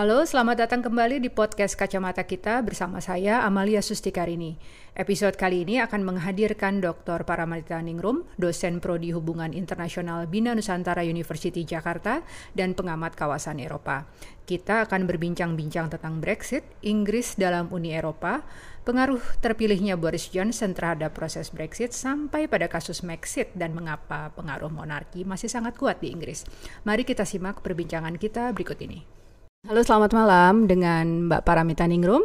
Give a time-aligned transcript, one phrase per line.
[0.00, 4.56] Halo, selamat datang kembali di podcast Kacamata Kita bersama saya Amalia Sustikarini.
[4.96, 7.28] Episode kali ini akan menghadirkan Dr.
[7.28, 12.24] Paramarita Ningrum, dosen prodi Hubungan Internasional Bina Nusantara University Jakarta
[12.56, 14.08] dan pengamat kawasan Eropa.
[14.48, 18.40] Kita akan berbincang-bincang tentang Brexit, Inggris dalam Uni Eropa,
[18.88, 25.28] pengaruh terpilihnya Boris Johnson terhadap proses Brexit sampai pada kasus Maxit dan mengapa pengaruh monarki
[25.28, 26.48] masih sangat kuat di Inggris.
[26.88, 29.19] Mari kita simak perbincangan kita berikut ini.
[29.60, 32.24] Halo, selamat malam dengan Mbak Paramita Ningrum.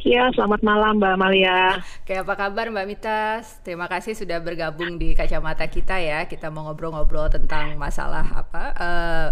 [0.00, 1.84] Ya, selamat malam Mbak Malia.
[2.00, 3.44] Oke, apa kabar Mbak Mita?
[3.60, 6.24] Terima kasih sudah bergabung di kacamata kita ya.
[6.24, 9.28] Kita mau ngobrol-ngobrol tentang masalah apa uh,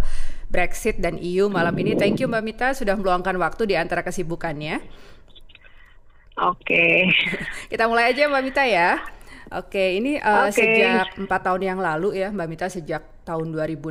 [0.53, 1.97] Brexit dan EU malam ini.
[1.97, 4.85] Thank you Mbak Mita sudah meluangkan waktu di antara kesibukannya.
[6.37, 7.17] Oke.
[7.73, 9.01] Kita mulai aja Mbak Mita ya.
[9.57, 10.85] Oke, ini uh, okay.
[10.85, 13.91] sejak empat tahun yang lalu ya, Mbak Mita sejak tahun 2016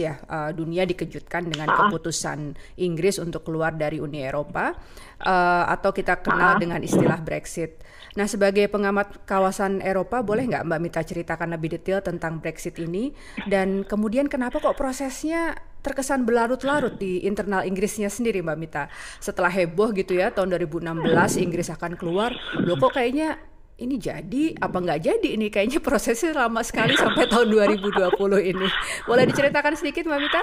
[0.00, 1.76] ya, uh, dunia dikejutkan dengan ah.
[1.84, 4.72] keputusan Inggris untuk keluar dari Uni Eropa
[5.20, 6.58] uh, atau kita kenal ah.
[6.58, 7.84] dengan istilah Brexit.
[8.16, 13.12] Nah, sebagai pengamat kawasan Eropa, boleh nggak Mbak Mita ceritakan lebih detail tentang Brexit ini
[13.44, 18.84] dan kemudian kenapa kok prosesnya terkesan berlarut-larut di internal Inggrisnya sendiri Mbak Mita.
[19.20, 20.90] Setelah heboh gitu ya tahun 2016
[21.40, 23.40] Inggris akan keluar, loh kok kayaknya
[23.80, 28.12] ini jadi apa nggak jadi ini kayaknya prosesnya lama sekali sampai tahun 2020
[28.52, 28.68] ini.
[29.08, 30.42] Boleh diceritakan sedikit Mbak Mita?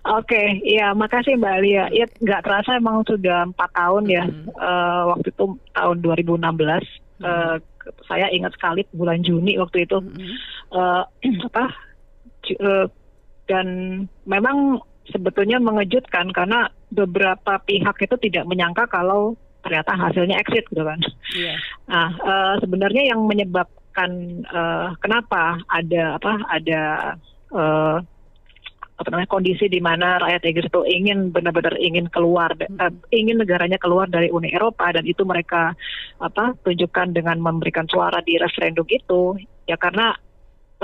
[0.00, 1.84] Oke, okay, ya makasih Mbak Alia.
[1.92, 4.24] Ya nggak terasa emang sudah empat tahun ya.
[4.24, 4.48] Hmm.
[4.56, 5.44] Uh, waktu itu
[5.76, 6.40] tahun 2016.
[6.40, 6.80] Hmm.
[7.20, 7.56] Uh,
[8.08, 10.00] saya ingat sekali bulan Juni waktu itu.
[10.00, 10.36] Hmm.
[10.72, 11.02] Uh,
[11.52, 11.64] apa?
[12.60, 12.88] Uh,
[13.44, 13.66] dan
[14.24, 14.80] memang
[15.12, 21.00] sebetulnya mengejutkan karena beberapa pihak itu tidak menyangka kalau ternyata hasilnya exit gitu kan.
[21.36, 21.56] Yeah.
[21.88, 26.80] Nah uh, sebenarnya yang menyebabkan uh, kenapa ada apa ada
[27.52, 27.98] uh,
[29.00, 32.76] apa namanya kondisi di mana rakyat Inggris itu ingin benar-benar ingin keluar hmm.
[32.76, 35.72] uh, ingin negaranya keluar dari Uni Eropa dan itu mereka
[36.20, 40.12] apa tunjukkan dengan memberikan suara di referendum itu ya karena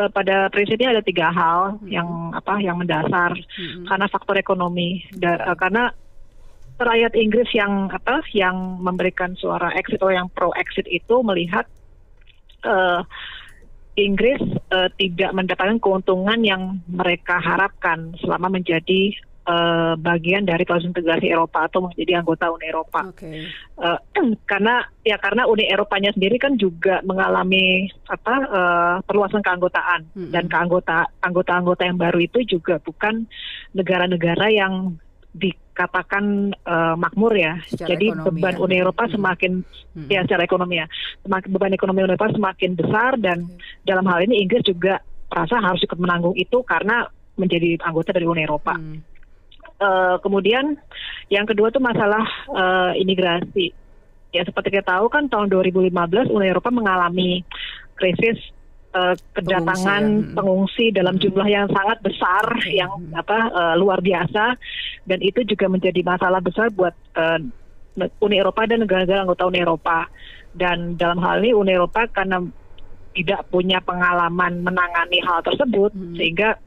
[0.01, 1.93] uh, pada prinsipnya ada tiga hal hmm.
[1.93, 3.85] yang apa yang mendasar hmm.
[3.85, 5.93] karena faktor ekonomi da, uh, karena
[6.77, 11.65] rakyat Inggris yang apa yang memberikan suara exit atau yang pro exit itu melihat
[12.65, 13.01] uh,
[13.97, 14.41] Inggris
[14.73, 19.17] uh, tidak mendapatkan keuntungan yang mereka harapkan selama menjadi
[19.49, 23.01] uh, bagian dari kawasan integrasi Eropa atau menjadi anggota Uni Eropa.
[23.17, 23.49] Okay.
[23.81, 23.97] Uh,
[24.51, 30.33] karena ya karena Uni Eropanya sendiri kan juga mengalami apa uh, perluasan keanggotaan mm -hmm.
[30.35, 33.25] dan keanggota anggota-anggota yang baru itu juga bukan
[33.73, 35.01] negara-negara yang
[35.77, 37.61] dikatakan uh, makmur ya.
[37.69, 38.61] Secara Jadi beban ya.
[38.65, 39.61] Uni Eropa semakin
[39.93, 40.09] hmm.
[40.09, 40.89] ya secara ekonomi ya,
[41.21, 43.85] semakin beban ekonomi Uni Eropa semakin besar dan hmm.
[43.85, 47.05] dalam hal ini Inggris juga merasa harus ikut menanggung itu karena
[47.37, 48.73] menjadi anggota dari Uni Eropa.
[48.73, 49.05] Hmm.
[49.77, 50.81] Uh, kemudian
[51.29, 53.77] yang kedua tuh masalah uh, imigrasi.
[54.33, 55.93] Ya seperti kita tahu kan tahun 2015
[56.33, 57.45] Uni Eropa mengalami
[58.01, 58.41] krisis
[58.97, 60.35] uh, kedatangan pengungsi, ya.
[60.35, 61.23] pengungsi dalam hmm.
[61.23, 62.73] jumlah yang sangat besar hmm.
[62.73, 64.57] yang apa uh, luar biasa
[65.05, 67.39] dan itu juga menjadi masalah besar buat uh,
[67.97, 70.09] Uni Eropa dan negara-negara anggota Uni Eropa
[70.57, 72.41] dan dalam hal ini Uni Eropa karena
[73.17, 76.17] tidak punya pengalaman menangani hal tersebut hmm.
[76.17, 76.61] sehingga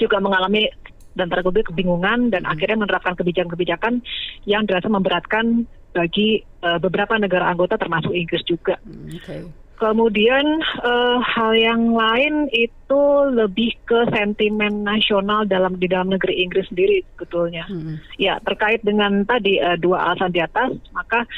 [0.00, 0.68] juga mengalami
[1.16, 2.52] dan terkubur kebingungan dan hmm.
[2.52, 4.04] akhirnya menerapkan kebijakan-kebijakan
[4.44, 5.64] yang dirasa memberatkan
[5.96, 8.76] bagi uh, beberapa negara anggota termasuk Inggris juga.
[8.84, 9.40] Hmm, okay.
[9.76, 16.64] Kemudian uh, hal yang lain itu lebih ke sentimen nasional dalam di dalam negeri Inggris
[16.72, 17.68] sendiri sebetulnya.
[17.68, 18.00] Hmm.
[18.16, 21.28] Ya terkait dengan tadi uh, dua alasan di atas, maka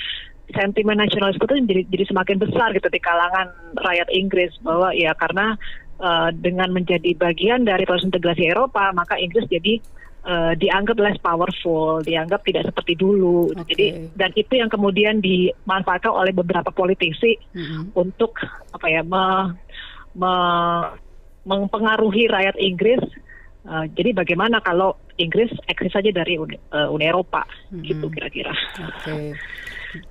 [0.55, 5.59] sentimen nasional itu jadi, jadi semakin besar gitu di kalangan rakyat Inggris bahwa ya karena
[5.99, 9.83] uh, dengan menjadi bagian dari proses integrasi Eropa, maka Inggris jadi
[10.25, 13.53] uh, dianggap less powerful, dianggap tidak seperti dulu.
[13.55, 13.65] Okay.
[13.71, 13.87] Jadi
[14.17, 17.95] dan itu yang kemudian dimanfaatkan oleh beberapa politisi mm-hmm.
[17.95, 18.35] untuk
[18.75, 19.55] apa ya me,
[20.19, 20.33] me,
[21.47, 23.03] mempengaruhi rakyat Inggris.
[23.69, 27.83] Uh, jadi bagaimana kalau Inggris eksis saja dari Uni, uh, Uni Eropa, mm-hmm.
[27.85, 28.55] gitu kira-kira.
[29.05, 29.37] Okay.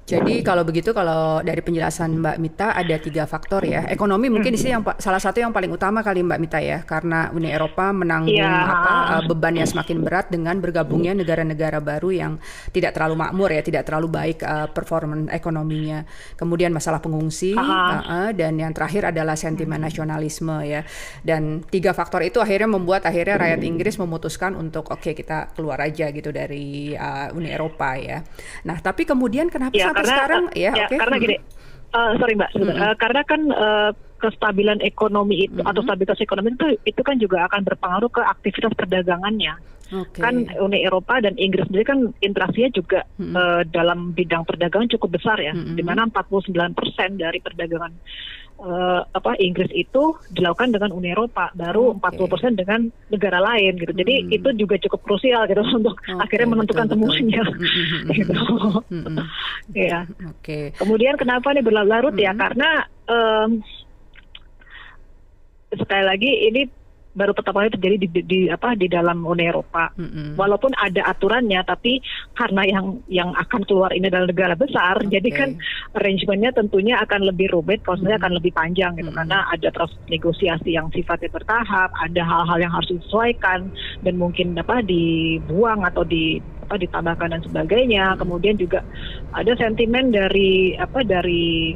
[0.08, 3.84] Jadi kalau begitu kalau dari penjelasan Mbak Mita ada tiga faktor ya.
[3.92, 7.28] Ekonomi mungkin di sini yang salah satu yang paling utama kali Mbak Mita ya, karena
[7.36, 8.72] Uni Eropa menanggung ya.
[8.72, 12.34] apa uh, beban yang semakin berat dengan bergabungnya negara-negara baru yang
[12.72, 16.08] tidak terlalu makmur ya, tidak terlalu baik uh, performa ekonominya.
[16.40, 20.88] Kemudian masalah pengungsi uh, uh, dan yang terakhir adalah sentimen nasionalisme ya.
[21.20, 25.84] Dan tiga faktor itu akhirnya membuat akhirnya rakyat Inggris memutuskan untuk oke okay, kita keluar
[25.84, 28.24] aja gitu dari uh, Uni Eropa ya.
[28.64, 30.98] Nah tapi kemudian kenapa ya, sampai karena, sekarang ya, ya okay.
[30.98, 31.36] karena gini
[31.94, 32.70] uh, sorry mbak hmm.
[32.74, 35.70] uh, karena kan uh, kestabilan ekonomi itu mm-hmm.
[35.70, 39.56] atau stabilitas ekonomi itu itu kan juga akan berpengaruh ke aktivitas perdagangannya.
[39.88, 40.20] Okay.
[40.20, 43.36] Kan Uni Eropa dan Inggris sendiri kan interaksinya juga mm-hmm.
[43.36, 45.80] uh, dalam bidang perdagangan cukup besar ya, mm-hmm.
[45.80, 46.76] di mana 49%
[47.16, 47.94] dari perdagangan
[48.62, 52.18] uh, apa Inggris itu dilakukan dengan Uni Eropa, baru okay.
[52.18, 53.94] 40% dengan negara lain gitu.
[53.94, 54.38] Jadi mm.
[54.42, 57.44] itu juga cukup krusial gitu untuk okay, akhirnya menentukan betul, semuanya.
[57.46, 58.16] Betul.
[58.18, 58.34] gitu.
[58.92, 59.18] Mm-hmm.
[59.78, 60.00] ya.
[60.10, 60.30] Oke.
[60.42, 60.64] Okay.
[60.78, 62.28] Kemudian kenapa ini berlarut-larut mm-hmm.
[62.28, 62.32] ya?
[62.34, 62.70] Karena
[63.10, 63.50] um,
[65.76, 66.62] sekali lagi ini
[67.18, 69.90] baru pertama kali terjadi di, di apa di dalam Uni Eropa.
[69.98, 70.38] Mm-hmm.
[70.38, 71.98] Walaupun ada aturannya, tapi
[72.38, 75.18] karena yang yang akan keluar ini adalah negara besar, okay.
[75.18, 75.50] jadi kan
[75.98, 78.22] arrangementnya tentunya akan lebih rumit, prosesnya mm-hmm.
[78.22, 79.18] akan lebih panjang gitu, mm-hmm.
[79.26, 83.74] karena ada proses negosiasi yang sifatnya bertahap, ada hal-hal yang harus disesuaikan
[84.06, 86.38] dan mungkin apa dibuang atau di
[86.70, 88.14] apa ditambahkan dan sebagainya.
[88.22, 88.86] Kemudian juga
[89.34, 91.74] ada sentimen dari apa dari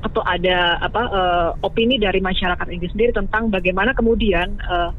[0.00, 4.90] atau ada apa uh, opini dari masyarakat Inggris sendiri tentang bagaimana kemudian uh,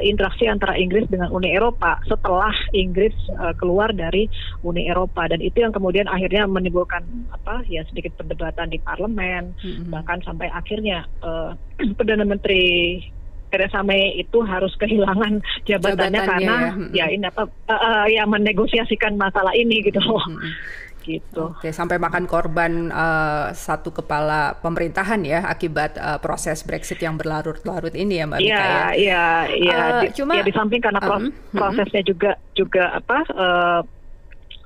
[0.00, 4.30] interaksi antara Inggris dengan Uni Eropa setelah Inggris uh, keluar dari
[4.62, 5.26] Uni Eropa.
[5.26, 7.02] Dan itu yang kemudian akhirnya menimbulkan
[7.34, 9.52] apa ya sedikit perdebatan di parlemen.
[9.60, 9.90] Mm-hmm.
[9.90, 11.52] bahkan sampai akhirnya uh,
[11.98, 13.02] perdana menteri
[13.50, 16.56] Theresa May itu harus kehilangan jabatannya, jabatannya karena
[16.94, 19.98] ya, ya ini apa uh, uh, ya menegosiasikan masalah ini gitu.
[19.98, 21.56] Mm-hmm gitu.
[21.56, 27.92] Oke, sampai makan korban uh, satu kepala pemerintahan ya akibat uh, proses Brexit yang berlarut-larut
[27.96, 28.84] ini ya Mbak iya, ya.
[28.94, 29.26] Iya,
[29.56, 33.80] iya, uh, cuma ya di samping karena pro uh, prosesnya juga juga apa uh,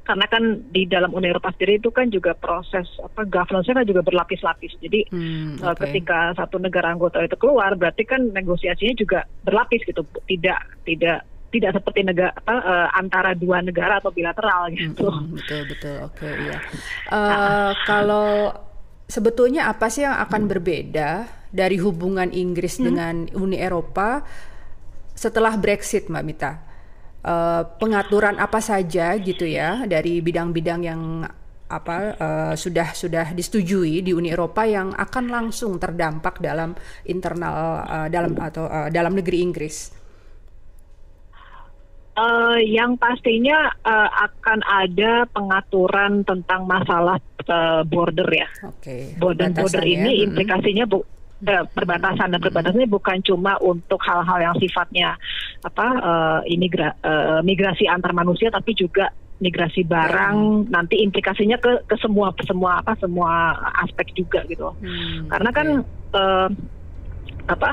[0.04, 4.04] karena kan di dalam Uni Eropa sendiri itu kan juga proses apa governance-nya kan juga
[4.04, 4.76] berlapis-lapis.
[4.84, 5.88] Jadi hmm, okay.
[5.88, 10.04] ketika satu negara anggota itu keluar berarti kan negosiasinya juga berlapis gitu.
[10.04, 15.06] Tidak tidak tidak seperti negara apa, uh, antara dua negara atau bilateral gitu.
[15.06, 16.58] Hmm, betul betul oke okay, iya.
[17.14, 18.50] Uh, kalau
[19.06, 22.84] sebetulnya apa sih yang akan berbeda dari hubungan Inggris hmm.
[22.84, 24.26] dengan Uni Eropa
[25.14, 26.52] setelah Brexit, Mbak Mita?
[27.24, 31.24] Uh, pengaturan apa saja gitu ya dari bidang-bidang yang
[31.64, 36.76] apa uh, sudah sudah disetujui di Uni Eropa yang akan langsung terdampak dalam
[37.08, 40.03] internal uh, dalam atau uh, dalam negeri Inggris.
[42.14, 47.18] Uh, yang pastinya uh, akan ada pengaturan tentang masalah
[47.50, 48.46] uh, border ya.
[48.78, 49.18] Okay.
[49.18, 49.98] Border border ya.
[49.98, 51.02] ini implikasinya bu
[51.74, 55.18] perbatasan dan perbatasannya bukan cuma untuk hal-hal yang sifatnya
[55.66, 59.10] apa uh, imigra uh, migrasi antar manusia tapi juga
[59.42, 60.70] migrasi barang ya.
[60.70, 64.70] nanti implikasinya ke ke semua semua apa semua aspek juga gitu.
[64.78, 65.68] Hmm, Karena kan
[66.14, 66.48] uh,
[67.50, 67.70] apa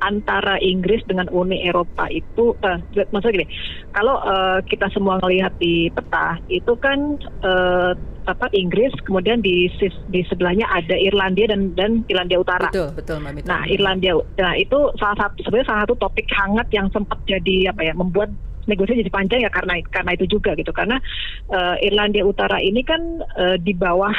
[0.00, 2.78] antara Inggris dengan Uni Eropa itu, uh,
[3.10, 3.48] maksudnya gini,
[3.92, 7.92] kalau uh, kita semua melihat di peta itu kan uh,
[8.28, 9.72] apa Inggris, kemudian di
[10.12, 12.68] di sebelahnya ada Irlandia dan dan Irlandia Utara.
[12.68, 16.92] Betul, betul, Mbak Nah, Irlandia, nah itu salah satu sebenarnya salah satu topik hangat yang
[16.92, 18.28] sempat jadi apa ya, membuat
[18.68, 21.00] negosiasi jadi panjang ya karena karena itu juga gitu karena
[21.48, 24.12] uh, Irlandia Utara ini kan uh, di bawah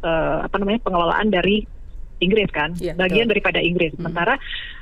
[0.00, 1.68] uh, apa namanya pengelolaan dari
[2.20, 3.32] Inggris kan, ya, bagian betul.
[3.36, 3.92] daripada Inggris.
[3.96, 4.04] Hmm.
[4.04, 4.36] Sementara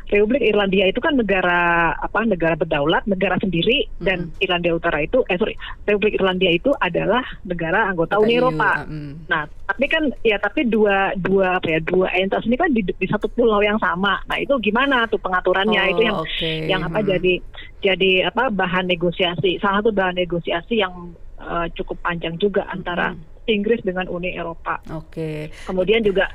[0.09, 4.05] Republik Irlandia itu kan negara apa negara berdaulat, negara sendiri hmm.
[4.05, 5.53] dan Irlandia Utara itu eh sorry
[5.85, 8.89] Republik Irlandia itu adalah negara anggota Uni Eropa.
[8.89, 9.29] Hmm.
[9.29, 13.07] Nah tapi kan ya tapi dua dua apa ya dua entitas ini kan di, di
[13.07, 14.17] satu pulau yang sama.
[14.25, 16.59] Nah itu gimana tuh pengaturannya oh, itu yang okay.
[16.65, 17.09] yang apa hmm.
[17.13, 17.35] jadi
[17.85, 19.61] jadi apa bahan negosiasi.
[19.61, 23.45] Salah satu bahan negosiasi yang uh, cukup panjang juga antara hmm.
[23.45, 24.81] Inggris dengan Uni Eropa.
[24.89, 25.13] Oke.
[25.13, 25.39] Okay.
[25.69, 26.33] Kemudian juga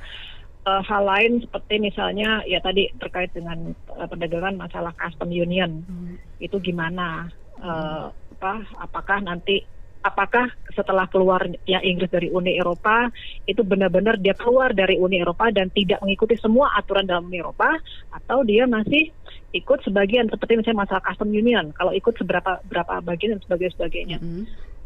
[0.65, 5.83] uh, hal lain seperti misalnya ya tadi terkait dengan uh, perdagangan masalah custom union.
[5.87, 6.15] Hmm.
[6.43, 7.31] itu gimana?
[7.63, 8.11] Uh,
[8.43, 9.63] apa apakah nanti
[10.03, 13.07] apakah setelah keluarnya Inggris dari Uni Eropa
[13.47, 17.71] itu benar-benar dia keluar dari Uni Eropa dan tidak mengikuti semua aturan dalam Uni Eropa
[18.11, 19.15] atau dia masih
[19.55, 24.19] ikut sebagian seperti misalnya masalah custom union kalau ikut seberapa berapa bagian dan sebagainya sebagainya.
[24.19, 24.43] Mm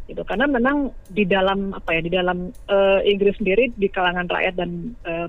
[0.07, 0.23] gitu.
[0.23, 4.95] Karena memang di dalam apa ya di dalam uh, Inggris sendiri di kalangan rakyat dan
[5.03, 5.27] uh,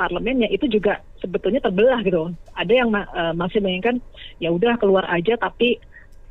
[0.00, 2.32] parlemennya itu juga sebetulnya terbelah gitu.
[2.56, 4.00] Ada yang uh, masih menginginkan
[4.40, 5.76] ya udah keluar aja tapi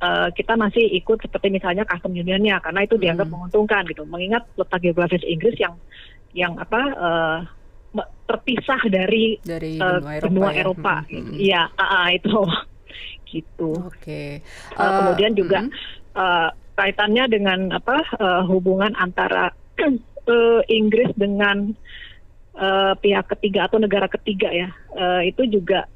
[0.01, 3.33] uh, kita masih ikut seperti misalnya custom unionnya karena itu dianggap hmm.
[3.37, 4.09] menguntungkan gitu.
[4.09, 5.77] Mengingat letak geografis Inggris yang
[6.33, 7.39] yang apa uh,
[8.25, 10.25] terpisah dari dari uh, benua Eropa.
[10.25, 10.61] Benua ya.
[10.61, 10.95] Eropa.
[11.05, 11.33] Hmm.
[11.37, 11.77] Iya, hmm.
[11.77, 12.39] uh, itu
[13.37, 13.71] gitu.
[13.85, 13.93] Oke.
[14.01, 14.29] Okay.
[14.73, 15.71] Uh, uh, kemudian juga hmm.
[16.17, 19.53] uh, kaitannya dengan apa uh, hubungan antara
[20.25, 21.75] uh, Inggris dengan
[22.59, 25.87] uh, pihak ketiga atau negara ketiga ya uh, itu juga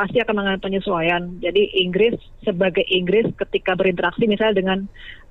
[0.00, 1.22] pasti akan mengalami penyesuaian.
[1.44, 4.78] Jadi Inggris sebagai Inggris ketika berinteraksi misalnya dengan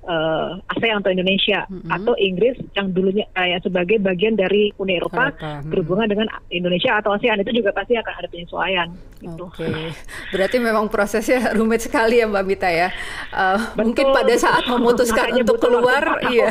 [0.06, 1.90] uh, ASEAN atau Indonesia mm-hmm.
[1.90, 5.68] atau Inggris yang dulunya uh, sebagai bagian dari Uni Eropa mm-hmm.
[5.68, 8.88] berhubungan dengan Indonesia atau ASEAN itu juga pasti akan ada penyesuaian.
[9.20, 9.44] Gitu.
[9.44, 9.92] Oke, okay.
[10.32, 12.88] berarti memang prosesnya rumit sekali ya Mbak Mita ya.
[13.28, 16.48] Uh, mungkin pada saat memutuskan untuk keluar, iya.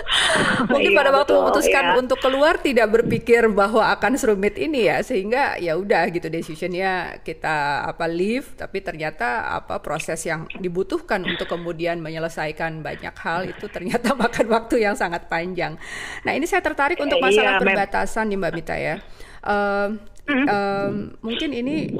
[0.72, 1.94] mungkin iya, pada waktu betul, memutuskan iya.
[2.00, 7.84] untuk keluar tidak berpikir bahwa akan serumit ini ya, sehingga ya udah gitu decisionnya kita
[7.84, 13.66] apa leave, tapi ternyata apa proses yang dibutuhkan untuk kemudian menyelesaikan melakukan banyak hal itu
[13.66, 15.74] ternyata makan waktu yang sangat panjang.
[16.22, 18.94] Nah ini saya tertarik untuk iya, masalah iya, perbatasan nih Mbak Mita ya.
[19.40, 19.88] Uh,
[20.28, 20.92] um,
[21.24, 21.90] mungkin ini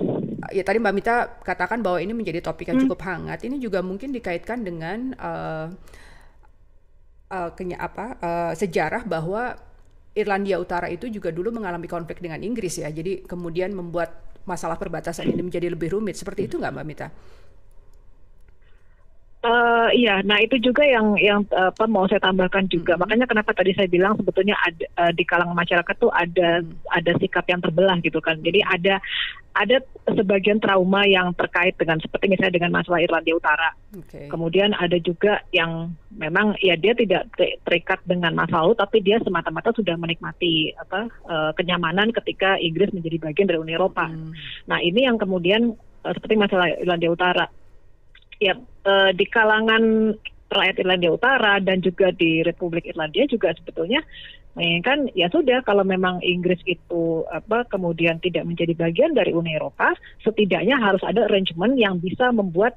[0.55, 2.85] ya tadi Mbak Mita katakan bahwa ini menjadi topik yang mm.
[2.87, 3.43] cukup hangat.
[3.43, 5.67] Ini juga mungkin dikaitkan dengan uh,
[7.35, 9.59] uh, kenya apa uh, sejarah bahwa
[10.11, 12.91] Irlandia Utara itu juga dulu mengalami konflik dengan Inggris ya.
[12.91, 16.19] Jadi kemudian membuat masalah perbatasan ini menjadi lebih rumit.
[16.19, 17.09] Seperti itu nggak Mbak Mita?
[19.41, 22.93] Uh, iya, nah itu juga yang yang apa mau saya tambahkan juga.
[22.93, 23.09] Hmm.
[23.09, 26.61] Makanya kenapa tadi saya bilang sebetulnya ada uh, di kalangan masyarakat tuh ada
[26.93, 28.37] ada sikap yang terbelah gitu kan.
[28.45, 29.01] Jadi ada
[29.57, 29.81] ada
[30.13, 33.73] sebagian trauma yang terkait dengan seperti misalnya dengan masalah Irlandia Utara.
[33.97, 34.29] Okay.
[34.29, 37.33] Kemudian ada juga yang memang ya dia tidak
[37.65, 43.33] terikat dengan masa lalu tapi dia semata-mata sudah menikmati apa uh, kenyamanan ketika Inggris menjadi
[43.33, 44.05] bagian dari Uni Eropa.
[44.05, 44.37] Hmm.
[44.69, 47.49] Nah, ini yang kemudian uh, seperti masalah Irlandia Utara
[48.41, 48.57] ya
[48.87, 50.15] uh, di kalangan
[50.51, 54.03] rakyat Irlandia Utara dan juga di Republik Irlandia juga sebetulnya
[54.59, 59.95] menginginkan ya sudah kalau memang Inggris itu apa kemudian tidak menjadi bagian dari Uni Eropa
[60.27, 62.75] setidaknya harus ada arrangement yang bisa membuat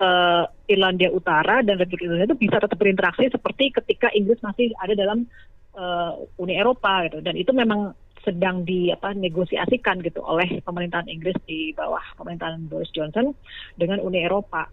[0.00, 4.96] uh, Irlandia Utara dan Republik Irlandia itu bisa tetap berinteraksi seperti ketika Inggris masih ada
[4.96, 5.28] dalam
[5.76, 7.20] uh, Uni Eropa gitu.
[7.20, 12.92] Dan itu memang sedang di apa negosiasikan gitu oleh pemerintahan Inggris di bawah pemerintahan Boris
[12.92, 13.32] Johnson
[13.80, 14.68] dengan Uni Eropa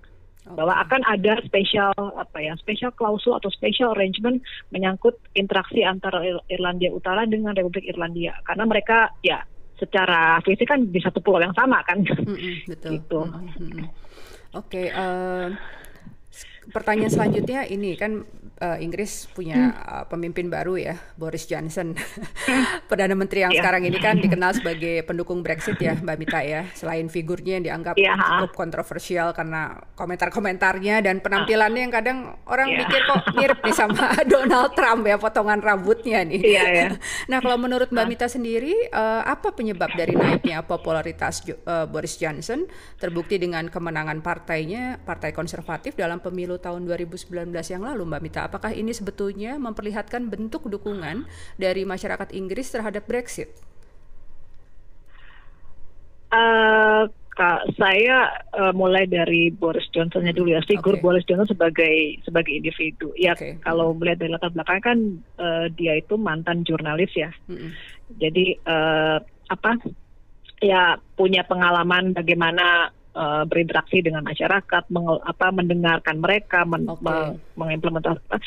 [0.55, 4.39] bahwa akan ada spesial apa ya spesial klausul atau special arrangement
[4.71, 9.43] menyangkut interaksi antara Irlandia Utara dengan Republik Irlandia karena mereka ya
[9.77, 13.19] secara fisik kan di satu pulau yang sama kan mm -hmm, betul gitu.
[13.25, 13.85] Mm -hmm.
[14.55, 15.51] Oke, okay, uh,
[16.71, 18.23] pertanyaan selanjutnya ini kan
[18.61, 22.87] uh, Inggris punya uh, pemimpin baru ya Boris Johnson hmm.
[22.89, 23.61] perdana menteri yang yeah.
[23.61, 27.95] sekarang ini kan dikenal sebagai pendukung Brexit ya Mbak Mita ya selain figurnya yang dianggap
[27.99, 28.17] yeah.
[28.41, 32.17] cukup kontroversial karena komentar-komentarnya dan penampilannya yang kadang
[32.49, 32.79] orang yeah.
[32.85, 36.91] mikir kok mirip nih sama Donald Trump ya potongan rambutnya nih yeah, yeah.
[37.29, 42.65] nah kalau menurut Mbak Mita sendiri uh, apa penyebab dari naiknya popularitas uh, Boris Johnson
[42.97, 48.46] terbukti dengan kemenangan partainya Partai Konservatif dalam pemilu tahun 2019 yang lalu Mbak Mita.
[48.47, 51.27] Apakah ini sebetulnya memperlihatkan bentuk dukungan
[51.59, 53.51] dari masyarakat Inggris terhadap Brexit?
[56.27, 61.03] Uh, Kak, saya uh, mulai dari Boris Johnsonnya dulu ya, figur okay.
[61.05, 63.13] Boris Johnson sebagai sebagai individu.
[63.13, 63.61] Ya, okay.
[63.61, 64.97] kalau melihat dari latar belakang kan
[65.37, 67.29] uh, dia itu mantan jurnalis ya.
[67.45, 67.71] Mm -hmm.
[68.17, 69.21] Jadi uh,
[69.53, 69.77] apa?
[70.65, 77.33] Ya punya pengalaman bagaimana uh, berinteraksi dengan masyarakat, meng, apa mendengarkan mereka, men, okay.
[77.57, 78.39] mengimplementasikan,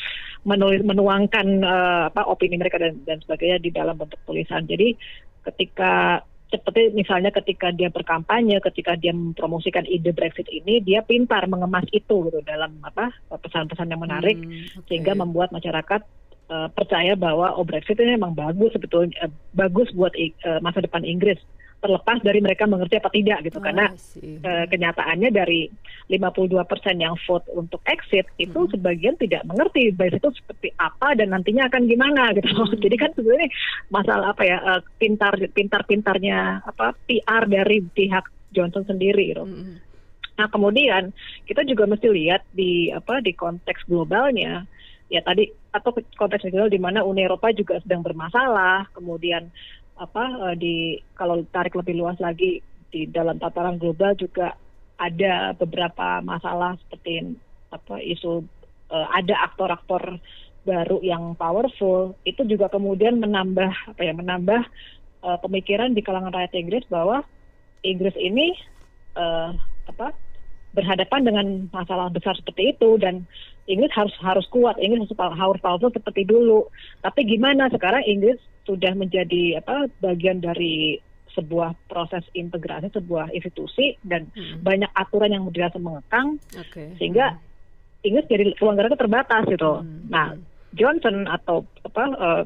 [0.47, 4.63] menulis, menuangkan uh, apa opini mereka dan, dan sebagainya di dalam bentuk tulisan.
[4.63, 4.95] Jadi
[5.43, 11.87] ketika seperti misalnya ketika dia berkampanye, ketika dia mempromosikan ide Brexit ini, dia pintar mengemas
[11.95, 14.87] itu gitu dalam apa pesan-pesan yang menarik hmm, okay.
[14.91, 16.03] sehingga membuat masyarakat
[16.51, 21.07] uh, percaya bahwa oh Brexit ini memang bagus sebetulnya uh, bagus buat uh, masa depan
[21.07, 21.39] Inggris
[21.81, 25.65] terlepas dari mereka mengerti apa tidak gitu oh, karena uh, kenyataannya dari
[26.13, 26.61] 52%
[27.01, 28.71] yang vote untuk exit itu hmm.
[28.77, 32.77] sebagian tidak mengerti baik itu seperti apa dan nantinya akan gimana gitu hmm.
[32.85, 33.49] jadi kan sebenarnya
[33.89, 39.47] masalah apa ya uh, pintar pintar pintarnya apa PR dari pihak Johnson sendiri gitu.
[39.47, 39.81] Hmm.
[40.37, 41.09] Nah kemudian
[41.49, 44.69] kita juga mesti lihat di apa di konteks globalnya
[45.11, 49.51] ya tadi atau konteks global di mana Uni Eropa juga sedang bermasalah kemudian
[49.97, 54.55] apa uh, di kalau tarik lebih luas lagi di dalam tataran global juga
[55.01, 57.35] ada beberapa masalah seperti
[57.71, 58.43] apa isu
[58.91, 60.19] uh, ada aktor-aktor
[60.61, 64.61] baru yang powerful itu juga kemudian menambah apa ya menambah
[65.25, 67.25] uh, pemikiran di kalangan rakyat Inggris bahwa
[67.81, 68.53] Inggris ini
[69.17, 69.57] uh,
[69.89, 70.13] apa
[70.71, 73.27] berhadapan dengan masalah besar seperti itu dan
[73.67, 76.67] Inggris harus harus kuat, Inggris harus harus powerful seperti dulu.
[77.03, 81.01] Tapi gimana sekarang Inggris sudah menjadi apa bagian dari
[81.31, 84.61] sebuah proses integrasi sebuah institusi dan hmm.
[84.61, 86.91] banyak aturan yang dirasa mengekang okay.
[86.99, 88.05] sehingga hmm.
[88.07, 89.71] Inggris jadi ruang geraknya terbatas gitu.
[89.79, 90.11] Hmm.
[90.11, 90.35] Nah
[90.75, 92.43] Johnson atau apa uh,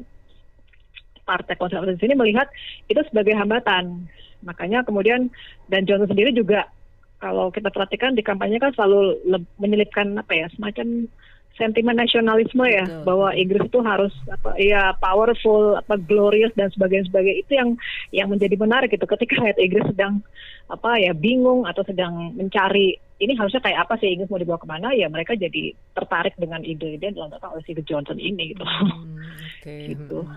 [1.26, 2.46] partai konservatif ini melihat
[2.86, 4.06] itu sebagai hambatan.
[4.46, 5.26] Makanya kemudian
[5.66, 6.70] dan Johnson sendiri juga
[7.18, 9.18] kalau kita perhatikan di kampanye kan selalu
[9.58, 11.10] menyelipkan apa ya semacam
[11.56, 13.04] sentimen nasionalisme ya Betul.
[13.08, 17.70] bahwa Inggris itu harus apa ya powerful apa glorious dan sebagainya sebagainya itu yang
[18.12, 20.20] yang menjadi menarik itu ketika rakyat Inggris sedang
[20.68, 24.68] apa ya bingung atau sedang mencari ini harusnya kayak apa sih Inggris mau dibawa ke
[24.68, 28.64] mana ya mereka jadi tertarik dengan ide-ide dalam oleh si Johnson ini gitu.
[28.64, 29.16] Hmm,
[29.60, 29.80] okay.
[29.96, 30.28] gitu.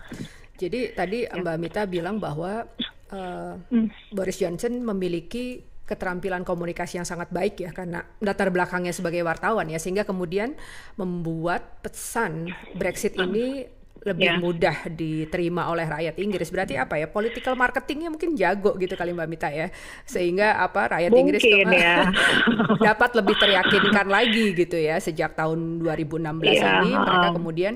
[0.59, 1.39] Jadi tadi ya.
[1.39, 2.63] Mbak Mita bilang bahwa
[3.11, 4.15] uh, hmm.
[4.15, 5.59] Boris Johnson memiliki
[5.89, 10.53] keterampilan komunikasi yang sangat baik ya karena latar belakangnya sebagai wartawan ya sehingga kemudian
[10.93, 13.65] membuat pesan Brexit ini
[13.99, 14.39] lebih yeah.
[14.39, 16.49] mudah diterima oleh rakyat Inggris.
[16.51, 17.11] Berarti apa ya?
[17.11, 19.67] Political marketingnya mungkin jago gitu kali Mbak Mita ya.
[20.07, 22.07] Sehingga apa rakyat mungkin, Inggris ya.
[22.89, 26.15] dapat lebih teryakinkan lagi gitu ya sejak tahun 2016
[26.47, 26.79] yeah.
[26.79, 27.73] ini mereka kemudian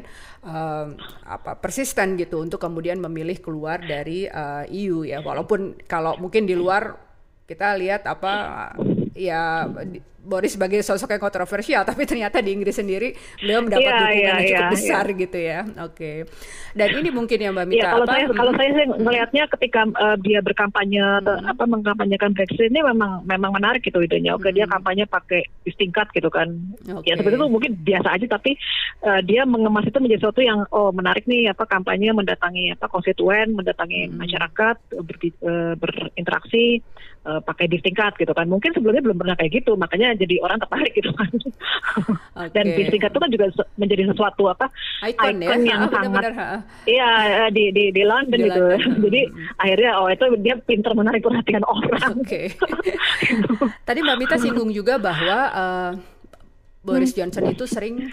[0.47, 0.95] uh,
[1.27, 5.19] apa persisten gitu untuk kemudian memilih keluar dari uh, eh, EU ya.
[5.19, 7.12] Walaupun kalau mungkin di luar
[7.43, 8.33] kita lihat apa
[9.13, 9.67] ya
[10.23, 13.11] Boris sebagai sosok yang kontroversial, tapi ternyata di Inggris sendiri
[13.43, 15.19] beliau mendapat yeah, dukungan yeah, yang cukup yeah, besar yeah.
[15.19, 15.59] gitu ya.
[15.83, 15.83] Oke.
[15.93, 16.17] Okay.
[16.73, 17.77] Dan ini mungkin ya Mbak Mita.
[17.77, 18.13] Yeah, kalau apa?
[18.15, 21.51] saya kalau saya sih melihatnya ketika uh, dia berkampanye hmm.
[21.51, 24.33] apa mengkampanyekan Brexit ini memang memang menarik gitu idenya.
[24.33, 24.57] Oke, okay, hmm.
[24.63, 26.49] dia kampanye pakai distingkat gitu kan.
[26.81, 27.13] Okay.
[27.13, 28.55] Ya seperti itu mungkin biasa aja tapi
[29.03, 33.53] uh, dia mengemas itu menjadi sesuatu yang oh menarik nih apa kampanye mendatangi apa konstituen,
[33.53, 34.15] mendatangi hmm.
[34.17, 36.79] masyarakat ber, uh, berinteraksi
[37.27, 38.47] uh, pakai distingkat gitu kan.
[38.47, 41.29] Mungkin sebelumnya belum pernah kayak gitu, makanya jadi orang tertarik gitu kan.
[41.33, 42.51] Okay.
[42.55, 43.45] Dan bistika itu kan juga
[43.79, 44.65] menjadi sesuatu apa
[45.07, 45.55] icon, ya?
[45.59, 46.23] yang ha, sangat
[46.87, 47.09] iya
[47.47, 48.63] eh, di di di London di gitu.
[48.63, 49.01] London.
[49.09, 49.21] jadi
[49.59, 52.11] akhirnya oh itu dia pinter menarik perhatian orang.
[52.19, 52.27] Oke.
[52.27, 52.45] Okay.
[53.87, 55.91] Tadi Mbak Mita singgung juga bahwa uh,
[56.83, 58.11] Boris Johnson itu sering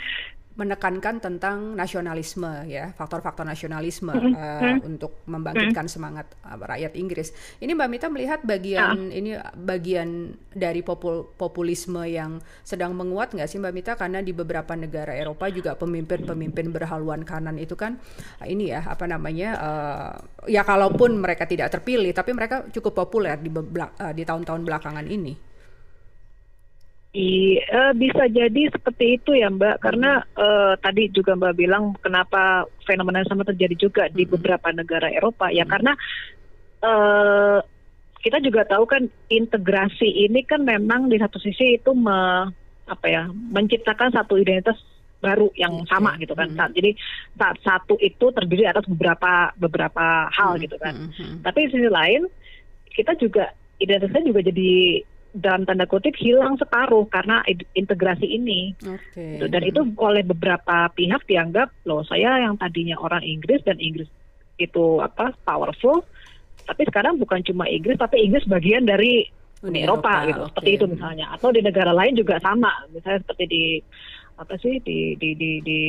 [0.60, 4.34] menekankan tentang nasionalisme ya faktor-faktor nasionalisme mm -hmm.
[4.36, 5.96] uh, untuk membangkitkan mm -hmm.
[5.96, 7.32] semangat uh, rakyat Inggris.
[7.64, 9.18] Ini Mbak Mita melihat bagian uh.
[9.18, 14.76] ini bagian dari popul populisme yang sedang menguat nggak sih Mbak Mita karena di beberapa
[14.76, 17.96] negara Eropa juga pemimpin-pemimpin berhaluan kanan itu kan
[18.44, 20.12] uh, ini ya apa namanya uh,
[20.44, 25.49] ya kalaupun mereka tidak terpilih tapi mereka cukup populer di uh, di tahun-tahun belakangan ini.
[27.10, 32.70] I, uh, bisa jadi seperti itu ya Mbak, karena uh, tadi juga Mbak bilang kenapa
[32.86, 35.66] fenomena yang sama terjadi juga di beberapa negara Eropa ya.
[35.66, 35.90] Karena
[36.86, 37.58] uh,
[38.22, 42.46] kita juga tahu kan integrasi ini kan memang di satu sisi itu me,
[42.86, 44.78] apa ya menciptakan satu identitas
[45.18, 46.54] baru yang sama gitu kan.
[46.54, 46.94] Saat, jadi
[47.34, 51.10] saat satu itu terdiri atas beberapa beberapa hal gitu kan.
[51.42, 52.22] Tapi di sisi lain
[52.94, 53.50] kita juga
[53.82, 57.42] identitasnya juga jadi dalam tanda kutip hilang separuh karena
[57.74, 58.74] integrasi ini.
[58.82, 59.38] Okay.
[59.38, 59.46] Gitu.
[59.46, 64.10] Dan itu oleh beberapa pihak dianggap loh saya yang tadinya orang Inggris dan Inggris
[64.60, 66.04] itu apa powerful,
[66.66, 69.24] tapi sekarang bukan cuma Inggris tapi Inggris bagian dari
[69.60, 70.40] Uni Eropa, Eropa gitu.
[70.40, 70.48] Okay.
[70.50, 71.26] Seperti itu misalnya.
[71.36, 72.72] Atau di negara lain juga sama.
[72.90, 73.64] Misalnya seperti di
[74.40, 75.80] apa sih di di di di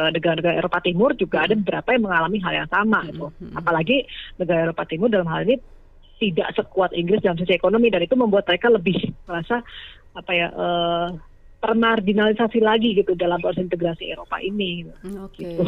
[0.00, 3.28] uh, negara-negara Eropa Timur juga ada beberapa yang mengalami hal yang sama gitu.
[3.52, 4.08] Apalagi
[4.40, 5.60] negara Eropa Timur dalam hal ini
[6.20, 9.64] tidak sekuat Inggris dalam sisi ekonomi dan itu membuat mereka lebih merasa
[10.12, 11.08] apa ya uh,
[11.60, 14.88] termarginalisasi lagi gitu dalam proses integrasi Eropa ini.
[15.20, 15.44] Oke.
[15.44, 15.52] Okay.
[15.56, 15.64] Gitu.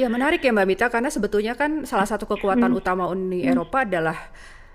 [0.00, 2.80] Iya menarik ya Mbak Mita karena sebetulnya kan salah satu kekuatan hmm.
[2.80, 3.50] utama Uni hmm.
[3.56, 4.16] Eropa adalah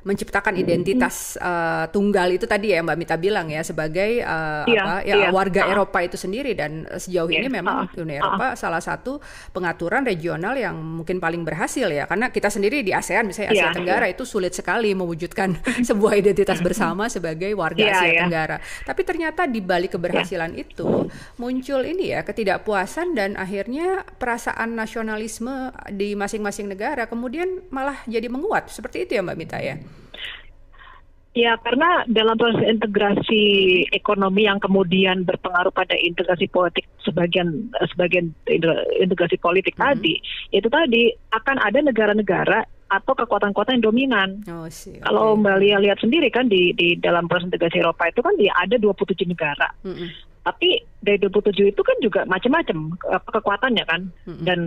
[0.06, 4.96] menciptakan identitas uh, tunggal itu tadi ya Mbak Mita bilang ya sebagai uh, iya, apa
[5.02, 5.28] ya iya.
[5.34, 5.74] warga uh.
[5.74, 7.42] Eropa itu sendiri dan sejauh iya.
[7.42, 8.02] ini memang uh.
[8.06, 8.56] Uni Eropa uh.
[8.56, 9.18] salah satu
[9.50, 13.74] pengaturan regional yang mungkin paling berhasil ya karena kita sendiri di ASEAN misalnya Asia iya,
[13.74, 14.14] Tenggara iya.
[14.14, 15.58] itu sulit sekali mewujudkan
[15.90, 18.30] sebuah identitas bersama sebagai warga Asia.
[18.30, 18.62] Tenggara.
[18.86, 21.10] Tapi ternyata di balik keberhasilan itu
[21.42, 28.70] muncul ini ya ketidakpuasan dan akhirnya perasaan nasionalisme di masing-masing negara kemudian malah jadi menguat
[28.70, 29.82] seperti itu ya Mbak Mita ya.
[31.36, 33.44] Ya, karena dalam proses integrasi
[33.92, 38.32] ekonomi yang kemudian berpengaruh pada integrasi politik sebagian sebagian
[39.04, 39.92] integrasi politik mm -hmm.
[40.00, 40.14] tadi,
[40.56, 44.30] itu tadi akan ada negara-negara atau kekuatan-kekuatan yang dominan.
[44.48, 45.04] Oh, see, okay.
[45.04, 48.56] Kalau Mbak Lia lihat sendiri kan di di dalam proses integrasi Eropa itu kan dia
[48.56, 49.68] ada 27 negara.
[49.84, 50.10] Mm -hmm.
[50.48, 50.70] Tapi
[51.04, 52.96] dari 27 itu kan juga macam-macam
[53.28, 54.02] kekuatannya kan.
[54.24, 54.46] Mm -hmm.
[54.48, 54.60] Dan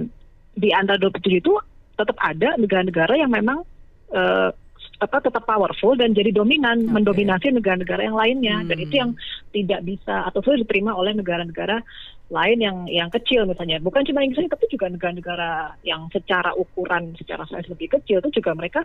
[0.52, 1.56] di antara 27 itu
[1.96, 3.64] tetap ada negara-negara yang memang
[4.12, 4.52] uh,
[4.98, 6.90] apa tetap powerful dan jadi dominan okay.
[6.90, 8.68] mendominasi negara-negara yang lainnya hmm.
[8.68, 9.10] dan itu yang
[9.54, 11.86] tidak bisa atau sulit diterima oleh negara-negara
[12.28, 17.46] lain yang yang kecil misalnya bukan cuma Inggris tapi juga negara-negara yang secara ukuran secara
[17.48, 18.84] size lebih kecil itu juga mereka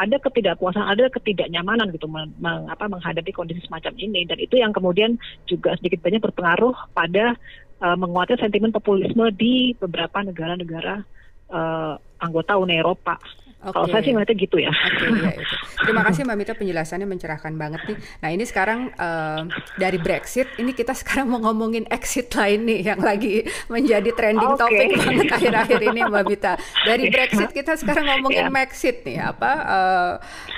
[0.00, 4.72] ada ketidakpuasan ada ketidaknyamanan gitu meng, meng, apa, menghadapi kondisi semacam ini dan itu yang
[4.72, 7.36] kemudian juga sedikit banyak berpengaruh pada
[7.84, 11.04] uh, menguatnya sentimen populisme di beberapa negara-negara
[11.52, 11.94] uh,
[12.24, 13.20] anggota Uni Eropa
[13.58, 13.74] Okay.
[13.74, 14.70] Kalau saya sih ngeliatnya gitu ya.
[14.70, 15.54] Okay, iya itu.
[15.90, 17.96] Terima kasih Mbak Mita penjelasannya mencerahkan banget nih.
[18.22, 23.02] Nah ini sekarang uh, dari Brexit, ini kita sekarang mau ngomongin exit lain nih yang
[23.02, 24.62] lagi menjadi trending okay.
[24.62, 26.52] topik banget akhir-akhir ini Mbak Mita.
[26.86, 28.54] Dari Brexit kita sekarang ngomongin yeah.
[28.54, 30.12] Maxit nih, apa uh,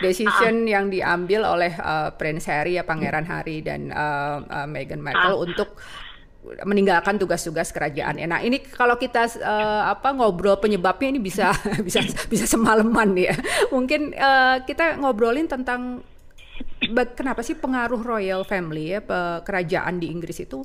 [0.05, 0.69] decision uh.
[0.69, 5.45] yang diambil oleh uh, Prince Harry ya Pangeran Harry dan uh, uh, Meghan Markle uh.
[5.49, 5.81] untuk
[6.65, 8.17] meninggalkan tugas-tugas kerajaan.
[8.25, 11.53] Nah, ini kalau kita uh, apa ngobrol penyebabnya ini bisa
[11.87, 13.37] bisa bisa semalaman ya.
[13.69, 16.01] Mungkin uh, kita ngobrolin tentang
[17.17, 19.01] kenapa sih pengaruh royal family ya
[19.45, 20.65] kerajaan di Inggris itu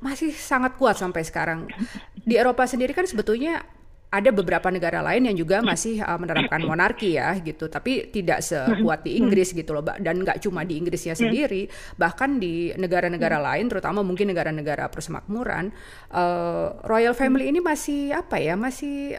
[0.00, 1.68] masih sangat kuat sampai sekarang.
[2.16, 3.60] Di Eropa sendiri kan sebetulnya
[4.12, 7.72] ada beberapa negara lain yang juga masih uh, menerapkan monarki ya gitu.
[7.72, 11.64] Tapi tidak sekuat di Inggris gitu loh dan nggak cuma di Inggrisnya sendiri
[11.96, 15.72] bahkan di negara-negara lain terutama mungkin negara-negara persemakmuran
[16.12, 19.16] uh, royal family ini masih apa ya masih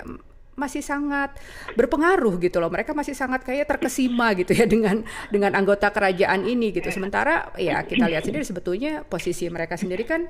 [0.53, 1.33] masih sangat
[1.73, 2.69] berpengaruh gitu loh.
[2.69, 5.01] Mereka masih sangat kayak terkesima gitu ya dengan
[5.33, 6.89] dengan anggota kerajaan ini gitu.
[6.93, 10.29] Sementara ya kita lihat sendiri sebetulnya posisi mereka sendiri kan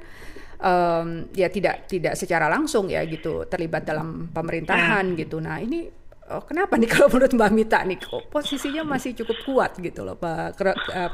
[0.64, 5.44] um, ya tidak tidak secara langsung ya gitu terlibat dalam pemerintahan gitu.
[5.44, 5.88] Nah ini
[6.32, 10.16] oh, kenapa nih kalau menurut Mbak Mita nih kok posisinya masih cukup kuat gitu loh
[10.16, 10.60] Pak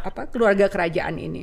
[0.06, 1.42] apa keluarga kerajaan ini?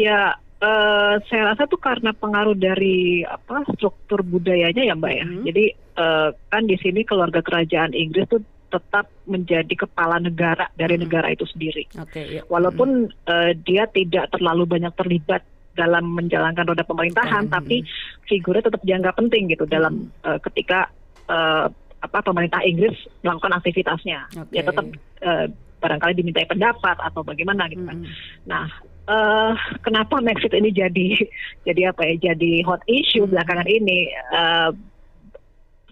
[0.00, 5.24] Ya Uh, saya rasa tuh karena pengaruh dari apa struktur budayanya ya mbak ya.
[5.24, 5.44] Hmm.
[5.48, 5.64] Jadi
[5.96, 11.02] uh, kan di sini keluarga kerajaan Inggris tuh tetap menjadi kepala negara dari hmm.
[11.08, 11.88] negara itu sendiri.
[12.04, 12.42] Okay, ya.
[12.52, 13.24] Walaupun hmm.
[13.24, 17.54] uh, dia tidak terlalu banyak terlibat dalam menjalankan roda pemerintahan, hmm.
[17.56, 17.80] tapi
[18.28, 19.72] figurnya tetap dianggap penting gitu hmm.
[19.72, 20.92] dalam uh, ketika
[21.32, 21.72] uh,
[22.04, 24.28] apa pemerintah Inggris melakukan aktivitasnya.
[24.28, 24.60] Okay.
[24.60, 24.84] Ya tetap
[25.24, 25.48] uh,
[25.80, 27.96] barangkali dimintai pendapat atau bagaimana gitu kan.
[27.96, 28.12] Hmm.
[28.44, 28.68] Nah,
[29.08, 31.08] uh, kenapa Brexit ini jadi
[31.68, 33.32] jadi apa ya jadi hot issue hmm.
[33.32, 34.70] belakangan ini uh,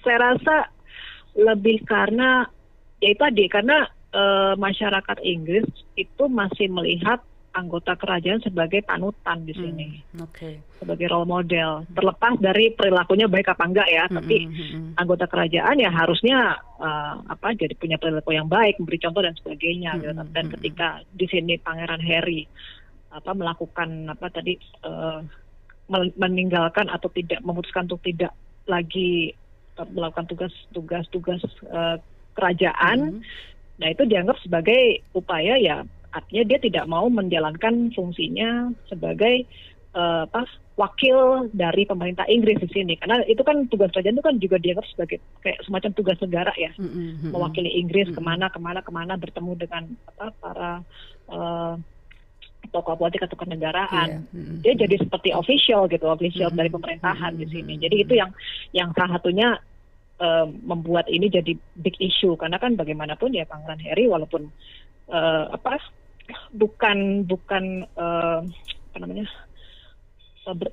[0.05, 0.57] saya rasa
[1.39, 2.49] lebih karena
[2.99, 7.23] ya itu tadi karena uh, masyarakat Inggris itu masih melihat
[7.59, 10.63] anggota kerajaan sebagai panutan di sini, hmm, okay.
[10.79, 11.83] sebagai role model.
[11.91, 14.91] Terlepas dari perilakunya baik apa enggak ya, hmm, tapi hmm, hmm, hmm.
[14.95, 16.39] anggota kerajaan ya harusnya
[16.79, 19.91] uh, apa jadi punya perilaku yang baik, memberi contoh dan sebagainya.
[19.97, 20.13] Hmm, gitu.
[20.31, 22.47] Dan ketika di sini Pangeran Harry
[23.09, 25.25] apa melakukan apa tadi uh,
[26.21, 28.37] meninggalkan atau tidak memutuskan untuk tidak
[28.69, 29.33] lagi
[29.81, 31.41] uh, melakukan tugas-tugas tugas
[31.73, 31.97] uh,
[32.37, 33.19] kerajaan.
[33.19, 33.23] Mm.
[33.79, 39.45] Nah, itu dianggap sebagai upaya ya artinya dia tidak mau menjalankan fungsinya sebagai
[39.93, 44.37] uh, apa wakil dari pemerintah Inggris di sini karena itu kan tugas kerajaan itu kan
[44.39, 47.31] juga dianggap sebagai kayak semacam tugas negara ya mm -hmm.
[47.35, 48.25] mewakili Inggris mm -hmm.
[48.25, 49.83] ke mana ke mana ke mana bertemu dengan
[50.15, 50.71] apa para
[51.35, 51.75] uh,
[52.71, 54.25] tokoh politik atau kenegaraan.
[54.31, 54.35] Yeah.
[54.35, 54.59] Mm-hmm.
[54.65, 56.61] Dia jadi seperti official gitu, official mm-hmm.
[56.61, 57.49] dari pemerintahan mm-hmm.
[57.49, 57.75] di sini.
[57.81, 58.31] Jadi itu yang
[58.73, 59.57] yang salah satunya
[60.21, 64.51] uh, membuat ini jadi big issue karena kan bagaimanapun ya Pangeran Harry walaupun
[65.11, 65.81] uh, apa
[66.53, 68.45] bukan bukan uh,
[68.93, 69.27] apa namanya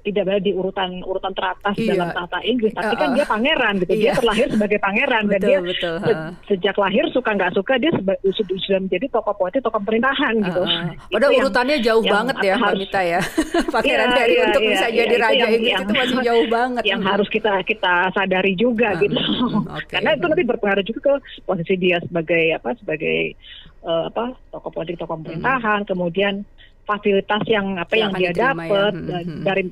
[0.06, 1.92] tidak berada di urutan urutan teratas iya.
[1.96, 3.92] dalam tata Inggris, tapi uh, kan dia pangeran gitu.
[3.92, 4.02] Iya.
[4.02, 6.14] Dia terlahir sebagai pangeran betul, dan dia betul, se
[6.52, 10.62] sejak lahir suka nggak suka dia sudah, sudah menjadi tokoh politik, tokoh pemerintahan uh, gitu.
[11.16, 13.22] Udah urutannya jauh yang banget ya, Mbak Mita ya.
[13.76, 16.18] pangeran iya, dari iya, untuk iya, bisa iya, jadi raja yang, Inggris yang, itu masih
[16.24, 16.84] jauh banget.
[16.86, 19.18] Yang harus kita kita sadari juga uh, gitu.
[19.76, 20.00] Okay.
[20.00, 23.36] Karena itu nanti berpengaruh juga ke posisi dia sebagai apa sebagai
[23.84, 25.90] uh, apa tokoh politik, tokoh pemerintahan, hmm.
[25.90, 26.34] kemudian
[26.86, 29.20] fasilitas yang apa yang, yang dia dapat ya.
[29.26, 29.44] hmm.
[29.44, 29.64] dari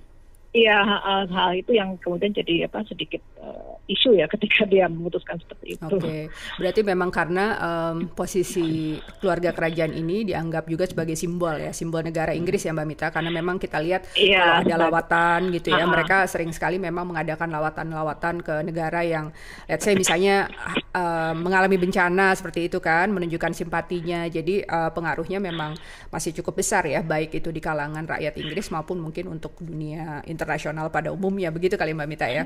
[0.54, 5.36] Iya hal, hal itu yang kemudian jadi apa sedikit uh, isu ya ketika dia memutuskan
[5.43, 5.84] seperti itu.
[5.84, 6.21] Oke, okay.
[6.56, 12.32] berarti memang karena um, posisi keluarga kerajaan ini dianggap juga sebagai simbol ya, simbol negara
[12.32, 15.86] Inggris ya Mbak Mita, karena memang kita lihat yeah, kalau ada lawatan gitu ya, uh
[15.86, 15.91] -huh.
[15.91, 19.36] mereka sering sekali memang mengadakan lawatan-lawatan ke negara yang,
[19.67, 20.47] let's say misalnya
[20.95, 25.75] uh, mengalami bencana seperti itu kan, menunjukkan simpatinya, jadi uh, pengaruhnya memang
[26.08, 30.53] masih cukup besar ya, baik itu di kalangan rakyat Inggris maupun mungkin untuk dunia internasional
[30.53, 32.43] internasional pada umumnya begitu kali Mbak Mita ya?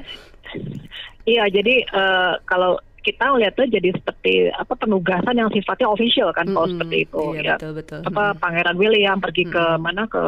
[1.28, 6.52] Iya jadi uh, kalau kita lihatnya jadi seperti apa penugasan yang sifatnya official kan mm
[6.52, 6.56] -hmm.
[6.60, 8.00] kalau seperti itu iya, ya betul, betul.
[8.04, 8.42] apa mm -hmm.
[8.44, 9.80] Pangeran William pergi mm -hmm.
[9.80, 10.24] ke mana ke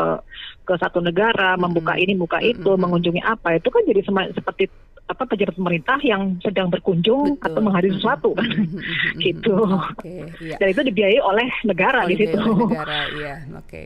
[0.63, 1.63] ke satu negara mm -hmm.
[1.67, 2.83] membuka ini membuka itu mm -hmm.
[2.87, 3.99] mengunjungi apa itu kan jadi
[4.31, 4.63] seperti
[5.09, 7.45] apa pejabat pemerintah yang sedang berkunjung Betul.
[7.49, 8.47] atau menghadiri sesuatu kan
[9.25, 9.57] gitu
[9.97, 10.55] okay, iya.
[10.61, 13.85] dan itu dibiayai oleh negara oh, di situ negara iya oke okay.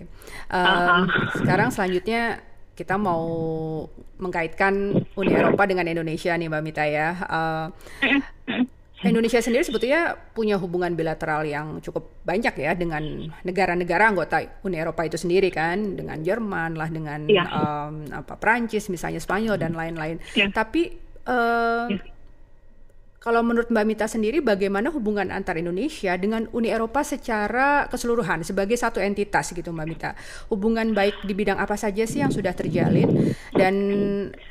[0.52, 1.04] um, uh -huh.
[1.40, 3.26] sekarang selanjutnya kita mau
[4.18, 7.10] mengkaitkan Uni Eropa dengan Indonesia nih Mbak Mita ya.
[7.30, 7.66] Uh,
[9.04, 15.04] Indonesia sendiri sebetulnya punya hubungan bilateral yang cukup banyak ya dengan negara-negara anggota Uni Eropa
[15.04, 17.44] itu sendiri kan, dengan Jerman lah, dengan ya.
[17.52, 20.24] um, apa Prancis misalnya Spanyol dan lain-lain.
[20.40, 20.48] Ya.
[20.48, 20.96] Tapi
[21.28, 22.13] uh, ya
[23.24, 28.76] kalau menurut Mbak Mita sendiri, bagaimana hubungan antar Indonesia dengan Uni Eropa secara keseluruhan sebagai
[28.76, 30.12] satu entitas gitu Mbak Mita?
[30.52, 33.32] Hubungan baik di bidang apa saja sih yang sudah terjalin?
[33.56, 33.76] Dan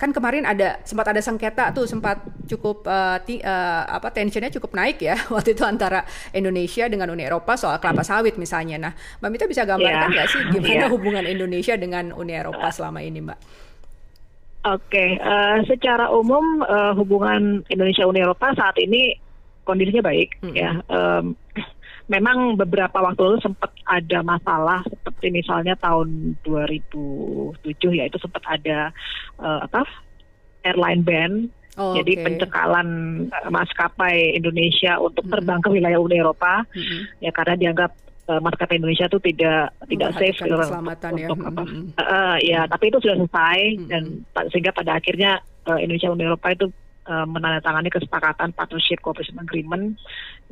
[0.00, 4.72] kan kemarin ada sempat ada sengketa tuh, sempat cukup uh, ti, uh, apa tensionnya cukup
[4.72, 8.88] naik ya waktu itu antara Indonesia dengan Uni Eropa soal kelapa sawit misalnya.
[8.88, 10.14] Nah, Mbak Mita bisa gambarkan iya.
[10.16, 10.32] nggak yeah.
[10.32, 10.88] sih gimana yeah.
[10.88, 13.38] hubungan Indonesia dengan Uni Eropa selama ini, Mbak?
[14.62, 15.10] Oke, okay.
[15.18, 19.10] uh, secara umum uh, hubungan Indonesia Uni Eropa saat ini
[19.66, 20.54] kondisinya baik hmm.
[20.54, 20.78] ya.
[20.86, 21.34] Um,
[22.06, 27.58] memang beberapa waktu lalu sempat ada masalah seperti misalnya tahun 2007
[27.98, 28.94] ya itu sempat ada
[29.42, 29.82] uh, apa
[30.62, 31.32] airline ban
[31.72, 32.24] Oh, Jadi okay.
[32.28, 32.88] pencekalan
[33.48, 37.00] maskapai Indonesia untuk terbang ke wilayah Uni Eropa, mm -hmm.
[37.24, 37.96] ya karena dianggap
[38.28, 41.28] uh, maskapai Indonesia itu tidak tidak safe gitu keselamatan untuk, ya.
[41.32, 41.62] Untuk apa.
[41.62, 41.86] Mm -hmm.
[41.98, 43.88] uh, ya, tapi itu sudah selesai mm -hmm.
[43.90, 44.02] dan
[44.52, 46.66] sehingga pada akhirnya uh, Indonesia Uni Eropa itu
[47.06, 49.98] uh, menandatangani kesepakatan partnership cooperation agreement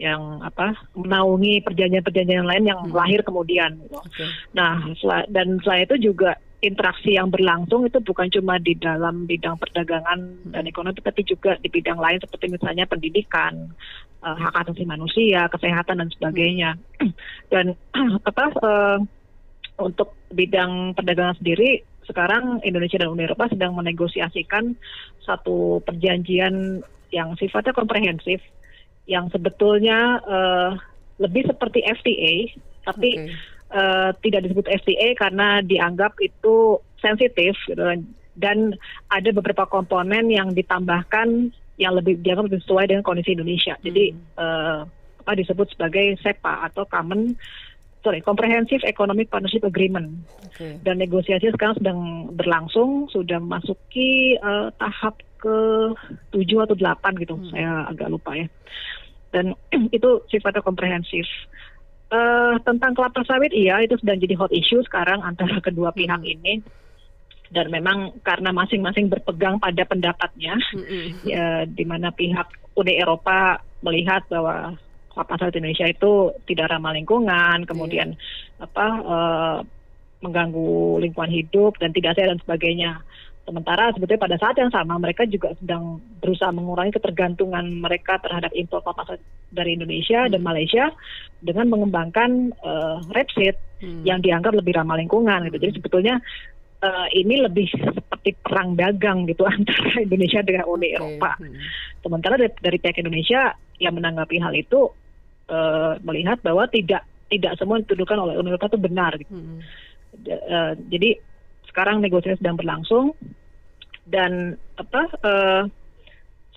[0.01, 2.95] yang apa menaungi perjanjian-perjanjian lain yang hmm.
[2.97, 3.77] lahir kemudian.
[3.85, 4.29] Okay.
[4.57, 4.81] Nah,
[5.29, 10.53] dan selain itu juga interaksi yang berlangsung itu bukan cuma di dalam bidang perdagangan hmm.
[10.53, 13.73] dan ekonomi, tapi juga di bidang lain seperti misalnya pendidikan,
[14.23, 16.77] uh, hak asasi manusia, kesehatan dan sebagainya.
[17.53, 17.77] Dan
[18.29, 18.99] apa uh,
[19.81, 24.75] untuk bidang perdagangan sendiri sekarang Indonesia dan Uni Eropa sedang menegosiasikan
[25.23, 26.83] satu perjanjian
[27.15, 28.43] yang sifatnya komprehensif
[29.07, 30.75] yang sebetulnya uh,
[31.23, 32.35] lebih seperti FTA
[32.83, 33.31] tapi okay
[33.75, 37.83] uh, tidak disebut FTA karena dianggap itu sensitif gitu
[38.39, 38.59] dan
[39.11, 41.51] ada beberapa komponen yang ditambahkan
[41.81, 43.75] yang lebih dianggap lebih sesuai dengan kondisi Indonesia.
[43.81, 43.85] Hmm.
[43.89, 44.05] Jadi
[44.37, 44.81] uh,
[45.25, 47.33] apa disebut sebagai SEPA atau Common
[48.05, 50.25] sorry Comprehensive Economic Partnership Agreement.
[50.53, 50.77] Okay.
[50.85, 51.99] Dan negosiasi sekarang sedang
[52.37, 55.57] berlangsung, sudah masuki uh, tahap ke
[56.37, 57.37] tujuh atau delapan gitu.
[57.37, 57.49] Hmm.
[57.53, 58.47] Saya agak lupa ya.
[59.33, 59.57] Dan
[59.97, 61.25] itu sifatnya komprehensif.
[62.11, 66.35] Uh, tentang kelapa sawit, iya itu sedang jadi hot issue sekarang antara kedua pihak hmm.
[66.37, 66.55] ini.
[67.51, 71.07] Dan memang karena masing-masing berpegang pada pendapatnya, mm-hmm.
[71.35, 72.47] ya, di mana pihak
[72.79, 74.79] Uni Eropa melihat bahwa
[75.11, 78.65] kelapa sawit Indonesia itu tidak ramah lingkungan, kemudian yeah.
[78.65, 79.57] apa uh,
[80.23, 83.03] mengganggu lingkungan hidup dan tidak sehat dan sebagainya.
[83.49, 88.79] Sementara sebetulnya pada saat yang sama mereka juga sedang berusaha mengurangi ketergantungan mereka terhadap impor
[88.85, 89.19] kelapa
[89.51, 90.31] dari Indonesia hmm.
[90.31, 90.85] dan Malaysia
[91.43, 94.07] dengan mengembangkan uh, rapeseed hmm.
[94.07, 95.67] yang dianggap lebih ramah lingkungan gitu.
[95.67, 96.23] Jadi sebetulnya
[96.83, 100.97] uh, ini lebih seperti perang dagang gitu antara Indonesia dengan Uni okay.
[100.97, 101.31] Eropa.
[101.41, 101.55] Hmm.
[102.01, 104.89] Sementara dari, dari pihak Indonesia yang menanggapi hal itu
[105.49, 109.33] uh, melihat bahwa tidak tidak semua dituduhkan oleh Uni Eropa itu benar gitu.
[109.33, 109.61] Hmm.
[110.27, 111.17] Uh, jadi
[111.71, 113.15] sekarang negosiasi sedang berlangsung
[114.11, 115.63] dan apa uh,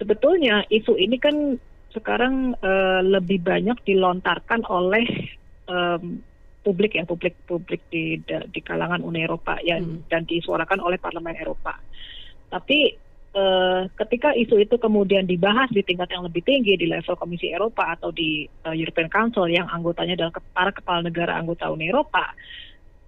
[0.02, 1.62] sebetulnya isu ini kan
[1.94, 5.06] sekarang uh, lebih banyak dilontarkan oleh
[5.70, 6.26] um,
[6.64, 10.08] publik ya publik publik di di kalangan Uni Eropa ya hmm.
[10.08, 11.76] dan disuarakan oleh Parlemen Eropa.
[12.48, 12.96] Tapi
[13.36, 17.92] uh, ketika isu itu kemudian dibahas di tingkat yang lebih tinggi di level Komisi Eropa
[17.94, 22.32] atau di uh, European Council yang anggotanya adalah para kepala negara anggota Uni Eropa,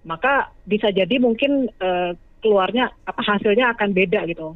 [0.04, 2.12] maka bisa jadi mungkin uh,
[2.44, 4.54] keluarnya apa hasilnya akan beda gitu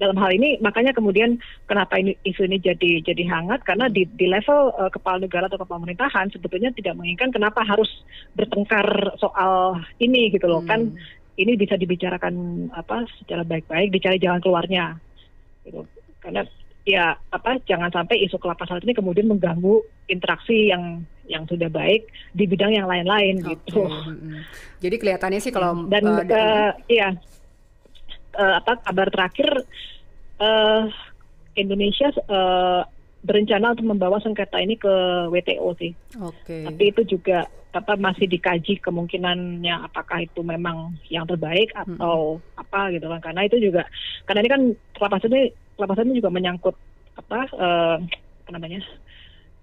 [0.00, 1.36] dalam hal ini makanya kemudian
[1.68, 5.60] kenapa ini isu ini jadi jadi hangat karena di di level uh, kepala negara atau
[5.60, 7.88] kepala pemerintahan sebetulnya tidak menginginkan kenapa harus
[8.32, 8.88] bertengkar
[9.20, 10.96] soal ini gitu loh kan hmm.
[10.96, 14.96] kan ini bisa dibicarakan apa secara baik-baik dicari jalan keluarnya
[15.68, 15.84] gitu
[16.24, 16.48] karena
[16.88, 22.10] ya apa jangan sampai isu kelapa sawit ini kemudian mengganggu interaksi yang yang sudah baik
[22.34, 23.54] di bidang yang lain-lain okay.
[23.54, 23.86] gitu.
[24.82, 27.14] Jadi kelihatannya sih kalau dan uh, uh, iya
[28.36, 29.50] uh, apa kabar terakhir
[30.38, 30.84] uh,
[31.58, 32.82] Indonesia uh,
[33.20, 34.94] berencana untuk membawa sengketa ini ke
[35.28, 35.92] WTO sih.
[36.20, 36.36] Oke.
[36.44, 36.62] Okay.
[36.64, 42.58] Tapi itu juga apa masih dikaji kemungkinannya apakah itu memang yang terbaik atau hmm.
[42.66, 43.86] apa gitu kan karena itu juga
[44.26, 44.62] karena ini kan
[44.98, 46.74] kelapa ini kelapa ini juga menyangkut
[47.14, 47.96] apa uh,
[48.42, 48.82] apa namanya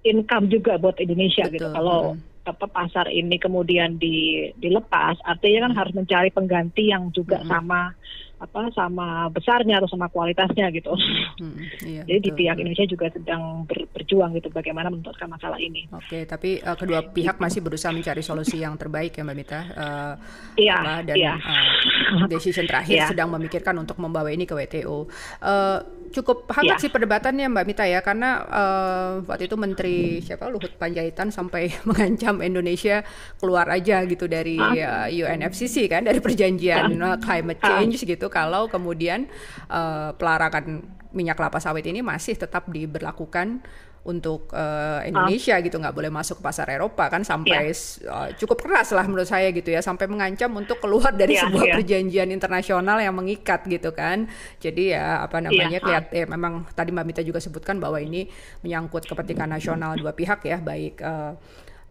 [0.07, 1.59] income juga buat Indonesia gitu.
[1.59, 1.67] Betul.
[1.67, 2.36] gitu kalau hmm.
[2.47, 7.49] Apa pasar ini kemudian di dilepas artinya kan harus mencari pengganti yang juga hmm.
[7.51, 7.91] sama
[8.37, 10.93] apa sama besarnya atau sama kualitasnya gitu.
[11.41, 15.57] Hmm, iya, Jadi betul, di pihak Indonesia juga sedang ber, berjuang gitu bagaimana menuntaskan masalah
[15.57, 15.89] ini.
[15.89, 19.61] Oke, tapi uh, kedua pihak masih berusaha mencari solusi yang terbaik ya Mbak Mita.
[19.73, 20.13] Uh,
[20.53, 20.77] iya.
[20.77, 21.33] Apa, dan iya.
[21.33, 23.07] Uh, decision terakhir iya.
[23.09, 25.09] sedang memikirkan untuk membawa ini ke WTO.
[25.41, 26.83] Uh, cukup hangat ya.
[26.87, 27.99] sih perdebatannya Mbak Mita ya.
[28.01, 30.47] Karena uh, waktu itu Menteri siapa?
[30.47, 33.03] Luhut Panjaitan sampai mengancam Indonesia
[33.37, 38.27] keluar aja gitu dari uh, UNFCCC kan dari perjanjian uh, climate change gitu.
[38.27, 39.27] Kalau kemudian
[39.71, 43.63] uh, pelarangan minyak kelapa sawit ini masih tetap diberlakukan
[44.07, 45.63] untuk uh, Indonesia oh.
[45.67, 48.07] gitu nggak boleh masuk ke pasar Eropa kan sampai yeah.
[48.07, 51.63] uh, cukup keras lah menurut saya gitu ya sampai mengancam untuk keluar dari yeah, sebuah
[51.67, 51.75] yeah.
[51.75, 54.31] perjanjian internasional yang mengikat gitu kan
[54.63, 55.83] jadi ya apa namanya yeah.
[55.83, 58.31] kelihat eh, memang tadi Mbak Mita juga sebutkan bahwa ini
[58.63, 61.35] menyangkut kepentingan nasional dua pihak ya baik uh,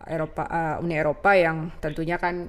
[0.09, 2.48] Eropa uh, Uni Eropa yang tentunya kan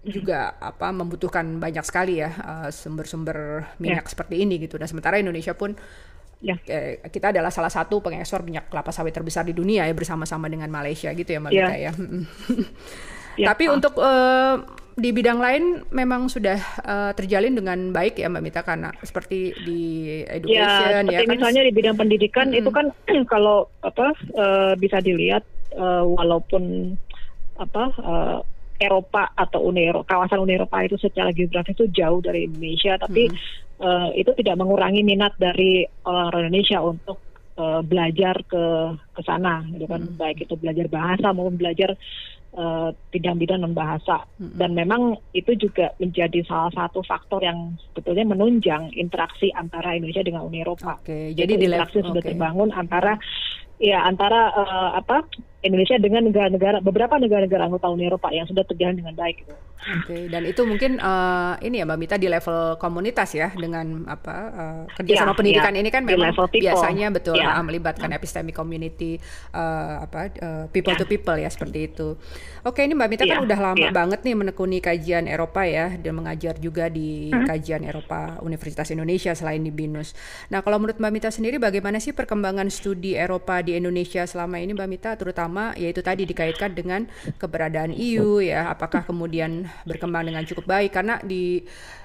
[0.00, 2.32] juga apa membutuhkan banyak sekali ya
[2.72, 4.12] sumber-sumber uh, minyak yeah.
[4.16, 4.80] seperti ini gitu.
[4.80, 5.76] Dan sementara Indonesia pun
[6.40, 6.56] ya
[7.12, 11.12] kita adalah salah satu pengekspor minyak kelapa sawit terbesar di dunia ya bersama-sama dengan Malaysia
[11.12, 11.68] gitu ya Mbak ya.
[11.76, 11.92] ya.
[13.36, 13.46] ya.
[13.52, 13.74] Tapi ah.
[13.76, 14.56] untuk uh,
[14.96, 19.80] di bidang lain memang sudah uh, terjalin dengan baik ya Mbak Mita karena seperti di
[20.24, 22.58] education ya, ya kan misalnya di bidang pendidikan hmm.
[22.60, 22.86] itu kan
[23.32, 25.44] kalau apa uh, bisa dilihat
[25.76, 26.96] uh, walaupun
[27.60, 28.38] apa uh,
[28.80, 33.28] Eropa atau Uni Eropa, kawasan Uni Eropa itu secara geografis itu jauh dari Indonesia, tapi
[33.28, 33.36] hmm.
[33.80, 37.18] Uh, itu tidak mengurangi minat dari orang Indonesia untuk
[37.56, 38.64] uh, belajar ke
[39.16, 40.16] ke sana, gitu kan, hmm.
[40.20, 41.96] baik itu belajar bahasa maupun belajar
[42.54, 44.22] uh, bidang-bidang non bahasa.
[44.38, 44.54] Hmm.
[44.54, 50.46] Dan memang itu juga menjadi salah satu faktor yang sebetulnya menunjang interaksi antara Indonesia dengan
[50.46, 51.00] Uni Eropa.
[51.02, 51.32] Okay.
[51.34, 52.36] Jadi interaksi sudah okay.
[52.36, 53.16] terbangun antara
[53.80, 55.24] ya antara uh, apa
[55.60, 59.44] Indonesia dengan negara-negara beberapa negara-negara anggota Uni Eropa yang sudah terjalin dengan baik.
[59.44, 59.52] Gitu.
[59.80, 60.22] Oke, okay.
[60.28, 64.82] dan itu mungkin uh, ini ya Mbak Mita di level komunitas ya dengan apa uh,
[64.92, 65.80] kerjasama ya, pendidikan ya.
[65.80, 67.56] ini kan memang biasanya betul ya.
[67.56, 69.16] uh, melibatkan epistemic community
[69.56, 71.00] uh, apa uh, people ya.
[71.00, 72.12] to people ya seperti itu.
[72.60, 73.40] Oke, ini Mbak Mita ya.
[73.40, 73.92] kan udah lama ya.
[73.92, 77.48] banget nih menekuni kajian Eropa ya dan mengajar juga di hmm.
[77.48, 80.12] kajian Eropa Universitas Indonesia selain di BINUS.
[80.52, 84.76] Nah, kalau menurut Mbak Mita sendiri bagaimana sih perkembangan studi Eropa di Indonesia selama ini
[84.76, 87.10] Mbak Mita terutama yaitu tadi dikaitkan dengan
[87.40, 91.64] keberadaan EU ya, apakah kemudian berkembang dengan cukup baik karena di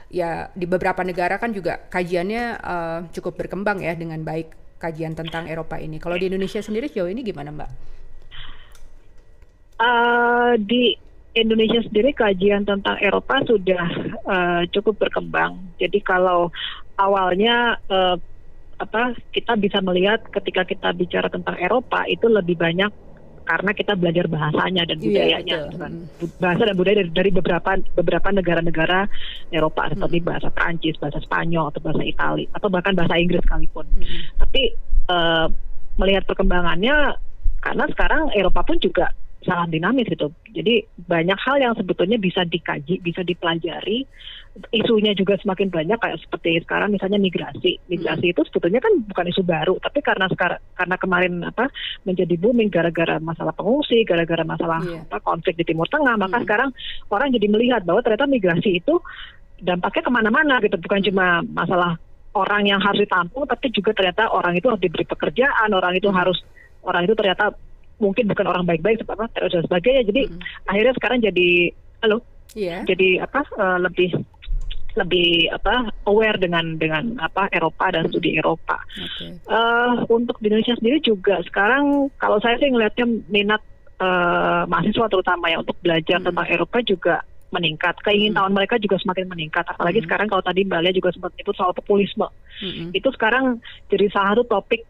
[0.09, 5.49] ya di beberapa negara kan juga kajiannya uh, cukup berkembang ya dengan baik kajian tentang
[5.49, 5.97] Eropa ini.
[5.97, 7.69] Kalau di Indonesia sendiri sejauh ini gimana Mbak?
[9.75, 10.95] Uh, di
[11.35, 13.83] Indonesia sendiri kajian tentang Eropa sudah
[14.23, 15.59] uh, cukup berkembang.
[15.75, 16.47] Jadi kalau
[16.95, 18.15] awalnya uh,
[18.75, 22.91] apa kita bisa melihat ketika kita bicara tentang Eropa itu lebih banyak
[23.45, 25.93] karena kita belajar bahasanya dan iya, budayanya iya, kan.
[26.41, 29.05] bahasa dan budaya dari, dari beberapa beberapa negara-negara
[29.53, 30.27] Eropa seperti hmm.
[30.27, 33.85] bahasa Prancis, bahasa Spanyol atau bahasa Italia atau bahkan bahasa Inggris sekalipun.
[33.85, 34.21] Hmm.
[34.41, 34.61] Tapi
[35.13, 35.47] uh,
[36.01, 37.15] melihat perkembangannya
[37.61, 39.13] karena sekarang Eropa pun juga
[39.45, 40.33] sangat dinamis gitu.
[40.51, 44.09] Jadi banyak hal yang sebetulnya bisa dikaji, bisa dipelajari.
[44.71, 47.75] Isunya juga semakin banyak kayak seperti sekarang misalnya migrasi.
[47.91, 51.67] Migrasi itu sebetulnya kan bukan isu baru, tapi karena sekarang karena kemarin apa
[52.07, 55.03] menjadi booming gara-gara masalah pengungsi, gara-gara masalah yeah.
[55.11, 56.45] apa konflik di Timur Tengah, maka hmm.
[56.47, 56.69] sekarang
[57.11, 58.95] orang jadi melihat bahwa ternyata migrasi itu
[59.59, 61.99] dampaknya ke mana-mana gitu, bukan cuma masalah
[62.35, 66.15] orang yang harus ditampung, tapi juga ternyata orang itu harus diberi pekerjaan, orang itu hmm.
[66.15, 66.39] harus
[66.87, 67.51] orang itu ternyata
[67.99, 71.49] mungkin bukan orang baik-baik seperti apa dan sebagainya jadi mm akhirnya sekarang jadi
[72.03, 72.17] halo
[72.57, 72.81] yeah.
[72.83, 74.11] jadi apa uh, lebih
[74.95, 78.79] lebih apa aware dengan dengan apa Eropa dan studi Eropa.
[78.95, 79.35] Okay.
[79.47, 83.61] Uh, eh, untuk di Indonesia sendiri juga sekarang kalau saya sih ngelihatnya minat
[83.99, 86.27] uh, mahasiswa terutama ya untuk belajar hmm.
[86.31, 87.15] tentang Eropa juga
[87.51, 87.95] meningkat.
[88.03, 88.55] Keinginan hmm.
[88.55, 89.65] mereka juga semakin meningkat.
[89.67, 90.07] Apalagi hmm.
[90.07, 92.27] sekarang kalau tadi Mbak Lia juga sempat menyebut soal populisme.
[92.63, 92.89] Hmm.
[92.95, 93.59] Itu sekarang
[93.91, 94.83] jadi salah satu topik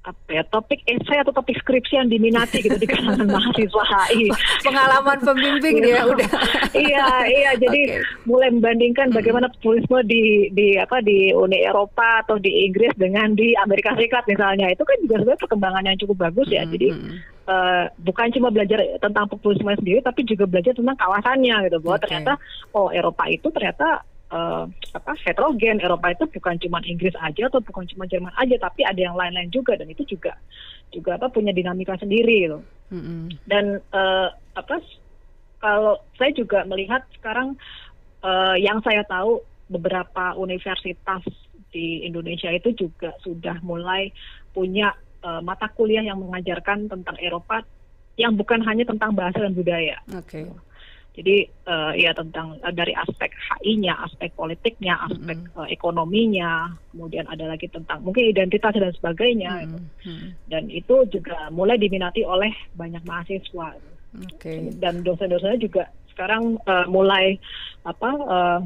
[0.00, 4.32] apa ya topik esai atau topik skripsi yang diminati gitu di kalangan mahasiswa HI.
[4.64, 6.30] Pengalaman pembimbing dia udah.
[6.72, 7.50] iya, iya.
[7.60, 8.24] Jadi okay.
[8.24, 13.52] mulai membandingkan bagaimana populisme di di apa di Uni Eropa atau di Inggris dengan di
[13.60, 14.72] Amerika Serikat misalnya.
[14.72, 16.64] Itu kan juga sebenarnya perkembangan yang cukup bagus ya.
[16.64, 16.88] Jadi
[17.44, 22.04] uh, bukan cuma belajar tentang populisme sendiri tapi juga belajar tentang kawasannya gitu bahwa okay.
[22.08, 22.32] ternyata
[22.72, 24.64] oh Eropa itu ternyata uh,
[24.94, 28.98] apa heterogen Eropa itu bukan cuma Inggris aja atau bukan cuma Jerman aja tapi ada
[28.98, 30.38] yang lain-lain juga dan itu juga
[30.90, 32.58] juga apa punya dinamika sendiri gitu
[32.94, 33.46] mm-hmm.
[33.46, 34.82] dan uh, apa
[35.60, 37.54] kalau saya juga melihat sekarang
[38.24, 41.22] uh, yang saya tahu beberapa universitas
[41.70, 44.10] di Indonesia itu juga sudah mulai
[44.50, 44.90] punya
[45.22, 47.62] uh, mata kuliah yang mengajarkan tentang Eropa
[48.18, 49.96] yang bukan hanya tentang bahasa dan budaya.
[50.26, 50.50] Okay.
[51.10, 55.58] Jadi uh, ya tentang uh, dari aspek HI-nya, aspek politiknya, aspek mm -hmm.
[55.58, 59.66] uh, ekonominya, kemudian ada lagi tentang mungkin identitas dan sebagainya.
[59.66, 60.28] Mm -hmm.
[60.46, 63.74] Dan itu juga mulai diminati oleh banyak mahasiswa.
[64.10, 64.70] Okay.
[64.78, 65.84] Dan dosen-dosennya juga
[66.14, 67.38] sekarang uh, mulai
[67.86, 68.60] apa uh,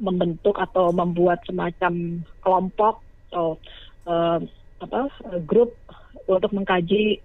[0.00, 3.60] membentuk atau membuat semacam kelompok atau
[4.08, 4.40] uh,
[4.80, 5.12] apa
[5.44, 5.76] grup
[6.24, 7.20] untuk mengkaji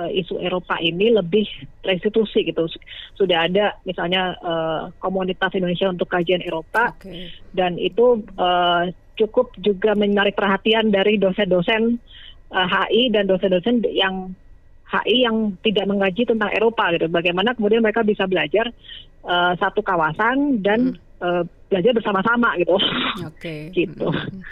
[0.00, 1.44] uh, isu Eropa ini lebih
[1.84, 2.64] restitusi gitu.
[3.12, 7.28] Sudah ada misalnya uh, komunitas Indonesia untuk kajian Eropa okay.
[7.52, 8.88] dan itu uh,
[9.20, 12.00] cukup juga menarik perhatian dari dosen-dosen
[12.48, 14.32] uh, HI dan dosen-dosen yang
[14.90, 17.06] HI yang tidak mengaji tentang Eropa gitu.
[17.06, 18.72] Bagaimana kemudian mereka bisa belajar
[19.22, 21.22] uh, satu kawasan dan hmm.
[21.22, 22.74] uh, belajar bersama-sama gitu.
[23.28, 23.38] Oke.
[23.38, 23.60] Okay.
[23.86, 24.08] gitu.
[24.10, 24.42] Hmm.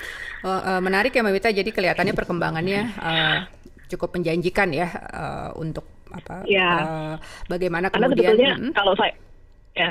[0.46, 1.51] Oh, uh, menarik ya Mbak Wita.
[1.51, 3.36] Jadi kelihatannya perkembangannya uh,
[3.89, 6.45] cukup menjanjikan ya uh, untuk apa?
[6.49, 6.70] Ya.
[6.84, 7.14] Uh,
[7.49, 8.32] bagaimana Karena kemudian?
[8.32, 8.72] sebetulnya hmm?
[8.76, 9.12] kalau saya
[9.76, 9.91] ya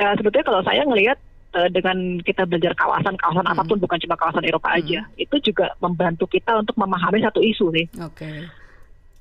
[0.00, 1.18] uh, sebetulnya kalau saya ngelihat
[1.56, 3.52] uh, dengan kita belajar kawasan-kawasan hmm.
[3.56, 4.78] apa pun bukan cuma kawasan Eropa hmm.
[4.80, 7.86] aja, itu juga membantu kita untuk memahami satu isu nih.
[8.04, 8.24] Oke.
[8.24, 8.36] Okay.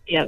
[0.05, 0.21] Ya,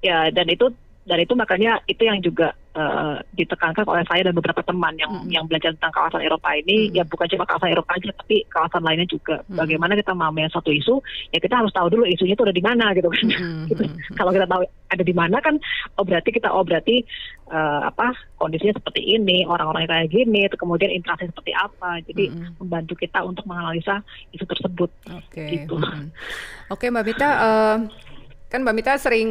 [0.00, 0.72] ya dan itu
[1.04, 5.20] dan itu makanya itu yang juga uh, ditekankan oleh saya dan beberapa teman yang mm
[5.26, 5.30] -hmm.
[5.34, 6.96] yang belajar tentang kawasan Eropa ini mm -hmm.
[6.96, 9.58] ya bukan cuma kawasan Eropa aja tapi kawasan lainnya juga mm -hmm.
[9.58, 10.94] bagaimana kita memahami satu isu
[11.34, 13.62] ya kita harus tahu dulu isunya itu ada di mana gitu kan mm -hmm.
[13.74, 13.82] gitu.
[14.14, 15.54] kalau kita tahu ada di mana kan
[15.98, 17.02] oh berarti kita oh berarti
[17.50, 22.36] uh, apa kondisinya seperti ini orang-orang kayak gini itu kemudian interaksi seperti apa jadi mm
[22.38, 22.52] -hmm.
[22.62, 24.00] membantu kita untuk menganalisa
[24.30, 25.58] isu tersebut okay.
[25.58, 26.06] gitu mm -hmm.
[26.70, 27.76] oke okay, Mbak Mita uh,
[28.48, 29.28] kan Mbak Mita sering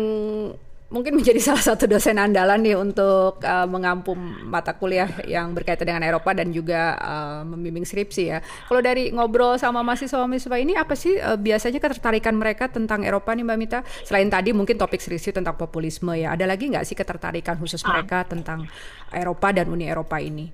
[0.88, 4.18] mungkin menjadi salah satu dosen andalan nih untuk uh, mengampung
[4.48, 8.40] mata kuliah yang berkaitan dengan Eropa dan juga uh, membimbing skripsi ya.
[8.68, 13.44] Kalau dari ngobrol sama mahasiswa-mahasiswa ini apa sih uh, biasanya ketertarikan mereka tentang Eropa nih
[13.44, 13.80] Mbak Mita?
[14.08, 17.92] Selain tadi mungkin topik skripsi tentang populisme ya, ada lagi nggak sih ketertarikan khusus ah.
[17.92, 18.68] mereka tentang
[19.12, 20.48] Eropa dan Uni Eropa ini?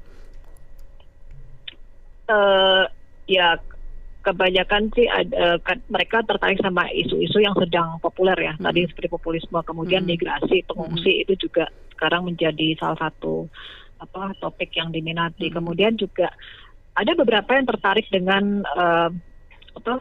[2.23, 2.87] Uh,
[3.27, 3.59] ya
[4.23, 8.53] kebanyakan sih ada, kan, mereka tertarik sama isu-isu yang sedang populer ya.
[8.55, 8.71] Hmm.
[8.71, 10.11] Tadi seperti populisme, kemudian hmm.
[10.15, 11.23] migrasi, pengungsi hmm.
[11.27, 13.51] itu juga sekarang menjadi salah satu
[13.99, 15.51] apa topik yang diminati.
[15.51, 15.61] Hmm.
[15.61, 16.31] Kemudian juga
[16.95, 19.11] ada beberapa yang tertarik dengan uh,
[19.73, 19.93] apa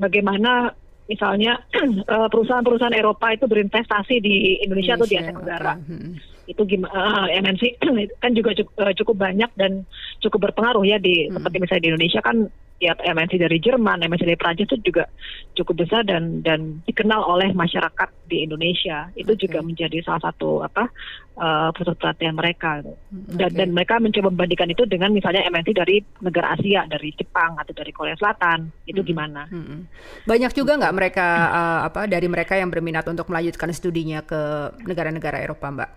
[0.00, 5.74] bagaimana misalnya eh, perusahaan-perusahaan Eropa itu berinvestasi di Indonesia, Indonesia atau di Asia Tenggara.
[5.76, 6.14] Hmm.
[6.46, 7.78] Itu gimana uh, MNC
[8.22, 9.86] kan juga cukup, uh, cukup banyak dan
[10.18, 11.38] cukup berpengaruh ya di hmm.
[11.38, 12.36] seperti misalnya di Indonesia kan
[12.82, 15.06] ya MNC dari Jerman, MNC dari Prancis itu juga
[15.54, 19.06] cukup besar dan dan dikenal oleh masyarakat di Indonesia.
[19.14, 19.46] Itu okay.
[19.46, 20.90] juga menjadi salah satu apa
[21.38, 22.82] uh, pusat perhatian mereka.
[22.82, 23.58] Hmm, dan okay.
[23.62, 27.94] dan mereka mencoba membandingkan itu dengan misalnya MNC dari negara Asia, dari Jepang atau dari
[27.94, 28.66] Korea Selatan.
[28.82, 29.08] Itu hmm.
[29.08, 29.46] gimana?
[29.46, 29.86] Hmm.
[30.26, 35.38] Banyak juga nggak mereka uh, apa dari mereka yang berminat untuk melanjutkan studinya ke negara-negara
[35.38, 35.90] Eropa, Mbak?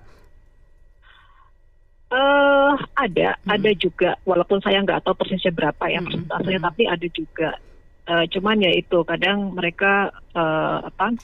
[2.15, 3.51] Uh, ada, hmm.
[3.51, 4.15] ada juga.
[4.23, 6.07] Walaupun saya nggak tahu persisnya berapa ya hmm.
[6.07, 6.67] persentasenya, hmm.
[6.71, 7.49] tapi ada juga.
[8.05, 11.17] Uh, cuman ya itu kadang mereka uh, apa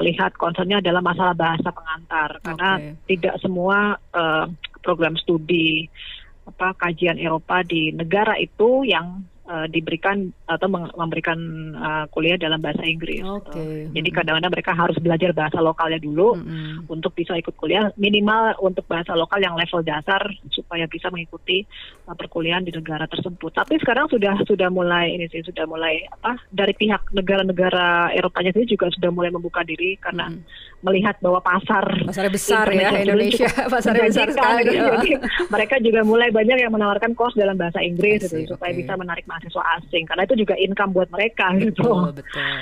[0.00, 2.70] melihat concernnya adalah masalah bahasa pengantar karena
[3.04, 4.48] tidak semua uh,
[4.80, 5.92] program studi
[6.48, 11.38] apa kajian Eropa di negara itu yang uh, diberikan atau memberikan
[11.74, 13.22] uh, kuliah dalam bahasa Inggris.
[13.22, 13.90] Okay.
[13.90, 16.92] Jadi kadang-kadang mereka harus belajar bahasa lokalnya dulu mm-hmm.
[16.92, 20.22] untuk bisa ikut kuliah minimal untuk bahasa lokal yang level dasar
[20.52, 21.64] supaya bisa mengikuti
[22.06, 23.50] uh, perkuliahan di negara tersebut.
[23.50, 28.76] Tapi sekarang sudah sudah mulai ini sih sudah mulai apa dari pihak negara-negara Eropanya sendiri
[28.78, 30.84] juga sudah mulai membuka diri karena mm-hmm.
[30.86, 34.62] melihat bahwa pasar pasar besar ya Indonesia pasar besar sekali.
[34.70, 34.86] Gitu.
[34.92, 35.10] Jadi
[35.48, 38.80] mereka juga mulai banyak yang menawarkan kos dalam bahasa Inggris gitu, supaya okay.
[38.84, 41.80] bisa menarik mahasiswa asing karena itu juga income buat mereka gitu.
[41.80, 42.20] betul, gitu.
[42.20, 42.54] Betul.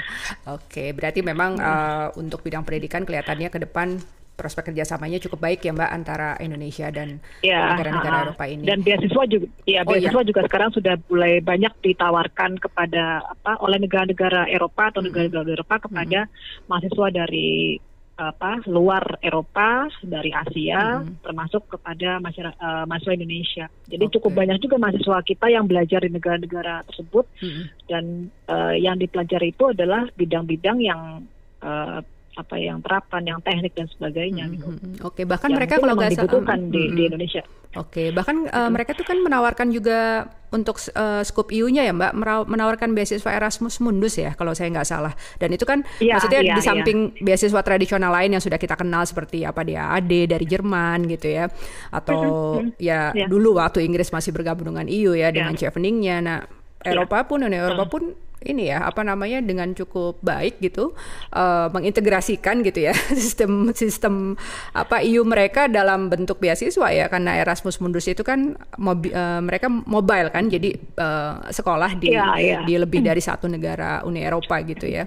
[0.55, 3.99] Oke, berarti memang uh, untuk bidang pendidikan kelihatannya ke depan
[4.41, 8.65] prospek kerjasamanya cukup baik ya Mbak antara Indonesia dan ya, negara-negara uh, Eropa ini.
[8.65, 10.29] Dan beasiswa juga, ya oh, beasiswa iya.
[10.33, 16.25] juga sekarang sudah mulai banyak ditawarkan kepada apa oleh negara-negara Eropa atau negara-negara Eropa kepada
[16.25, 16.65] hmm.
[16.73, 17.77] mahasiswa dari
[18.21, 21.25] apa luar Eropa dari Asia hmm.
[21.25, 23.67] termasuk kepada masyarakat uh, mahasiswa Indonesia.
[23.89, 24.15] Jadi okay.
[24.21, 27.65] cukup banyak juga mahasiswa kita yang belajar di negara-negara tersebut hmm.
[27.89, 28.05] dan
[28.53, 31.25] uh, yang dipelajari itu adalah bidang-bidang yang
[31.65, 32.05] uh,
[32.39, 34.45] apa yang terapan, yang teknik dan sebagainya.
[34.47, 34.67] Hmm, gitu.
[34.71, 35.25] Hmm, Oke, okay.
[35.27, 37.43] bahkan yang mereka kalau nggak dibutuhkan um, di, di Indonesia.
[37.43, 38.07] Oke, okay.
[38.11, 42.13] bahkan uh, mereka tuh kan menawarkan juga untuk uh, scoop EU-nya ya Mbak,
[42.51, 45.15] menawarkan beasiswa Erasmus Mundus ya kalau saya nggak salah.
[45.39, 47.31] Dan itu kan ya, maksudnya ya, di samping ya.
[47.31, 51.47] beasiswa tradisional lain yang sudah kita kenal seperti apa dia AD dari Jerman gitu ya,
[51.95, 52.83] atau mm -hmm.
[52.83, 55.67] ya, ya dulu waktu Inggris masih bergabung dengan EU ya dengan ya.
[55.67, 56.17] chevening-nya.
[56.23, 56.39] Nah,
[56.83, 60.97] Eropa pun Uni Eropa pun ini ya apa namanya dengan cukup baik gitu
[61.37, 64.35] uh, mengintegrasikan gitu ya sistem sistem
[64.73, 69.69] apa EU mereka dalam bentuk beasiswa ya karena Erasmus Mundus itu kan mobi, uh, mereka
[69.69, 72.63] mobile kan jadi uh, sekolah di yeah, yeah.
[72.65, 75.05] di lebih dari satu negara Uni Eropa gitu ya.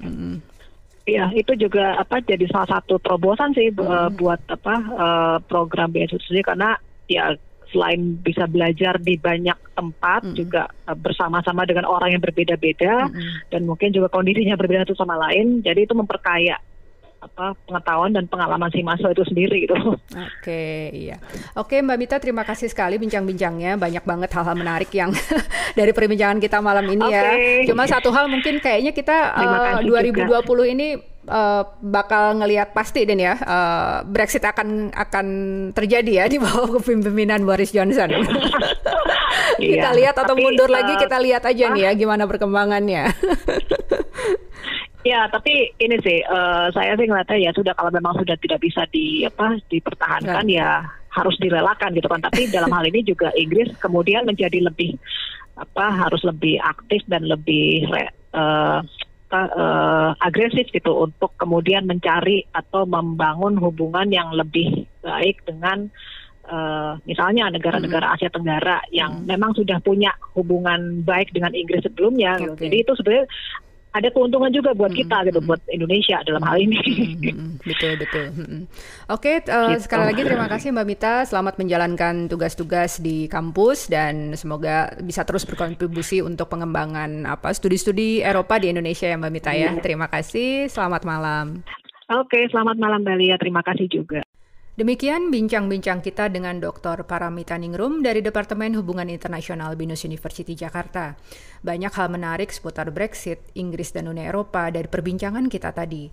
[0.00, 0.40] Mm.
[1.10, 4.14] Iya, itu juga apa jadi salah satu terobosan sih mm.
[4.20, 4.74] buat apa
[5.48, 6.78] program beasiswa karena
[7.10, 7.34] ya
[7.70, 10.38] selain bisa belajar di banyak tempat mm -hmm.
[10.38, 13.34] juga uh, bersama-sama dengan orang yang berbeda-beda mm -hmm.
[13.54, 16.58] dan mungkin juga kondisinya berbeda satu sama lain jadi itu memperkaya
[17.20, 19.76] apa pengetahuan dan pengalaman si mahasiswa itu sendiri itu.
[20.16, 21.20] Oke, iya.
[21.52, 23.76] Oke, Mbak Mita terima kasih sekali bincang-bincangnya.
[23.76, 25.12] Banyak banget hal-hal menarik yang
[25.78, 27.68] dari perbincangan kita malam ini okay.
[27.68, 27.68] ya.
[27.68, 30.64] Cuma satu hal mungkin kayaknya kita uh, 2020 juga.
[30.64, 30.96] ini
[31.28, 35.26] uh, bakal ngelihat pasti dan ya uh, Brexit akan akan
[35.76, 38.08] terjadi ya di bawah kepemimpinan Boris Johnson.
[39.60, 42.24] kita iya, lihat atau tapi, mundur uh, lagi kita lihat aja ah, nih ya gimana
[42.24, 43.04] perkembangannya.
[45.00, 48.84] Ya, tapi ini sih uh, saya sih ngeliatnya ya sudah kalau memang sudah tidak bisa
[48.92, 50.70] di apa dipertahankan ya, ya
[51.16, 52.20] harus direlakan gitu kan.
[52.20, 55.00] Tapi dalam hal ini juga Inggris kemudian menjadi lebih
[55.56, 57.88] apa harus lebih aktif dan lebih
[58.36, 58.84] uh,
[59.32, 65.86] uh, agresif gitu untuk kemudian mencari atau membangun hubungan yang lebih baik dengan
[66.50, 68.14] uh, misalnya negara-negara hmm.
[68.18, 69.26] Asia Tenggara yang hmm.
[69.30, 72.36] memang sudah punya hubungan baik dengan Inggris sebelumnya.
[72.42, 72.68] Okay.
[72.68, 73.26] Jadi itu sebenarnya
[73.90, 76.78] ada keuntungan juga buat kita hmm, gitu buat Indonesia dalam hal ini.
[77.34, 78.26] Hmm, betul betul.
[79.10, 79.90] Oke, okay, uh, eh, gitu.
[79.90, 81.14] sekali lagi terima kasih Mbak Mita.
[81.26, 88.62] Selamat menjalankan tugas-tugas di kampus dan semoga bisa terus berkontribusi untuk pengembangan apa studi-studi Eropa
[88.62, 89.74] di Indonesia ya Mbak Mita ya.
[89.74, 89.82] Iya.
[89.82, 90.70] Terima kasih.
[90.70, 91.66] Selamat malam.
[92.10, 93.36] Oke, okay, selamat malam Mbak Lia.
[93.42, 94.22] Terima kasih juga.
[94.80, 97.04] Demikian bincang-bincang kita dengan Dr.
[97.04, 101.20] Paramita Ningrum dari Departemen Hubungan Internasional BINUS University Jakarta.
[101.60, 106.08] Banyak hal menarik seputar Brexit, Inggris dan Uni Eropa dari perbincangan kita tadi.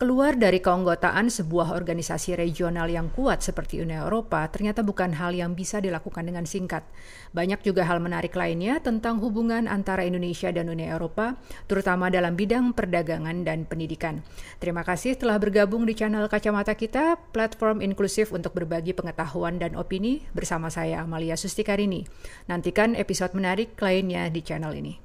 [0.00, 5.52] Keluar dari keanggotaan sebuah organisasi regional yang kuat seperti Uni Eropa ternyata bukan hal yang
[5.52, 6.88] bisa dilakukan dengan singkat.
[7.36, 11.36] Banyak juga hal menarik lainnya tentang hubungan antara Indonesia dan Uni Eropa,
[11.68, 14.24] terutama dalam bidang perdagangan dan pendidikan.
[14.56, 20.24] Terima kasih telah bergabung di channel Kacamata Kita, platform inklusif untuk berbagi pengetahuan dan opini
[20.32, 22.08] bersama saya Amalia Sustikarini.
[22.48, 24.96] Nantikan episode menarik lainnya di channel ini.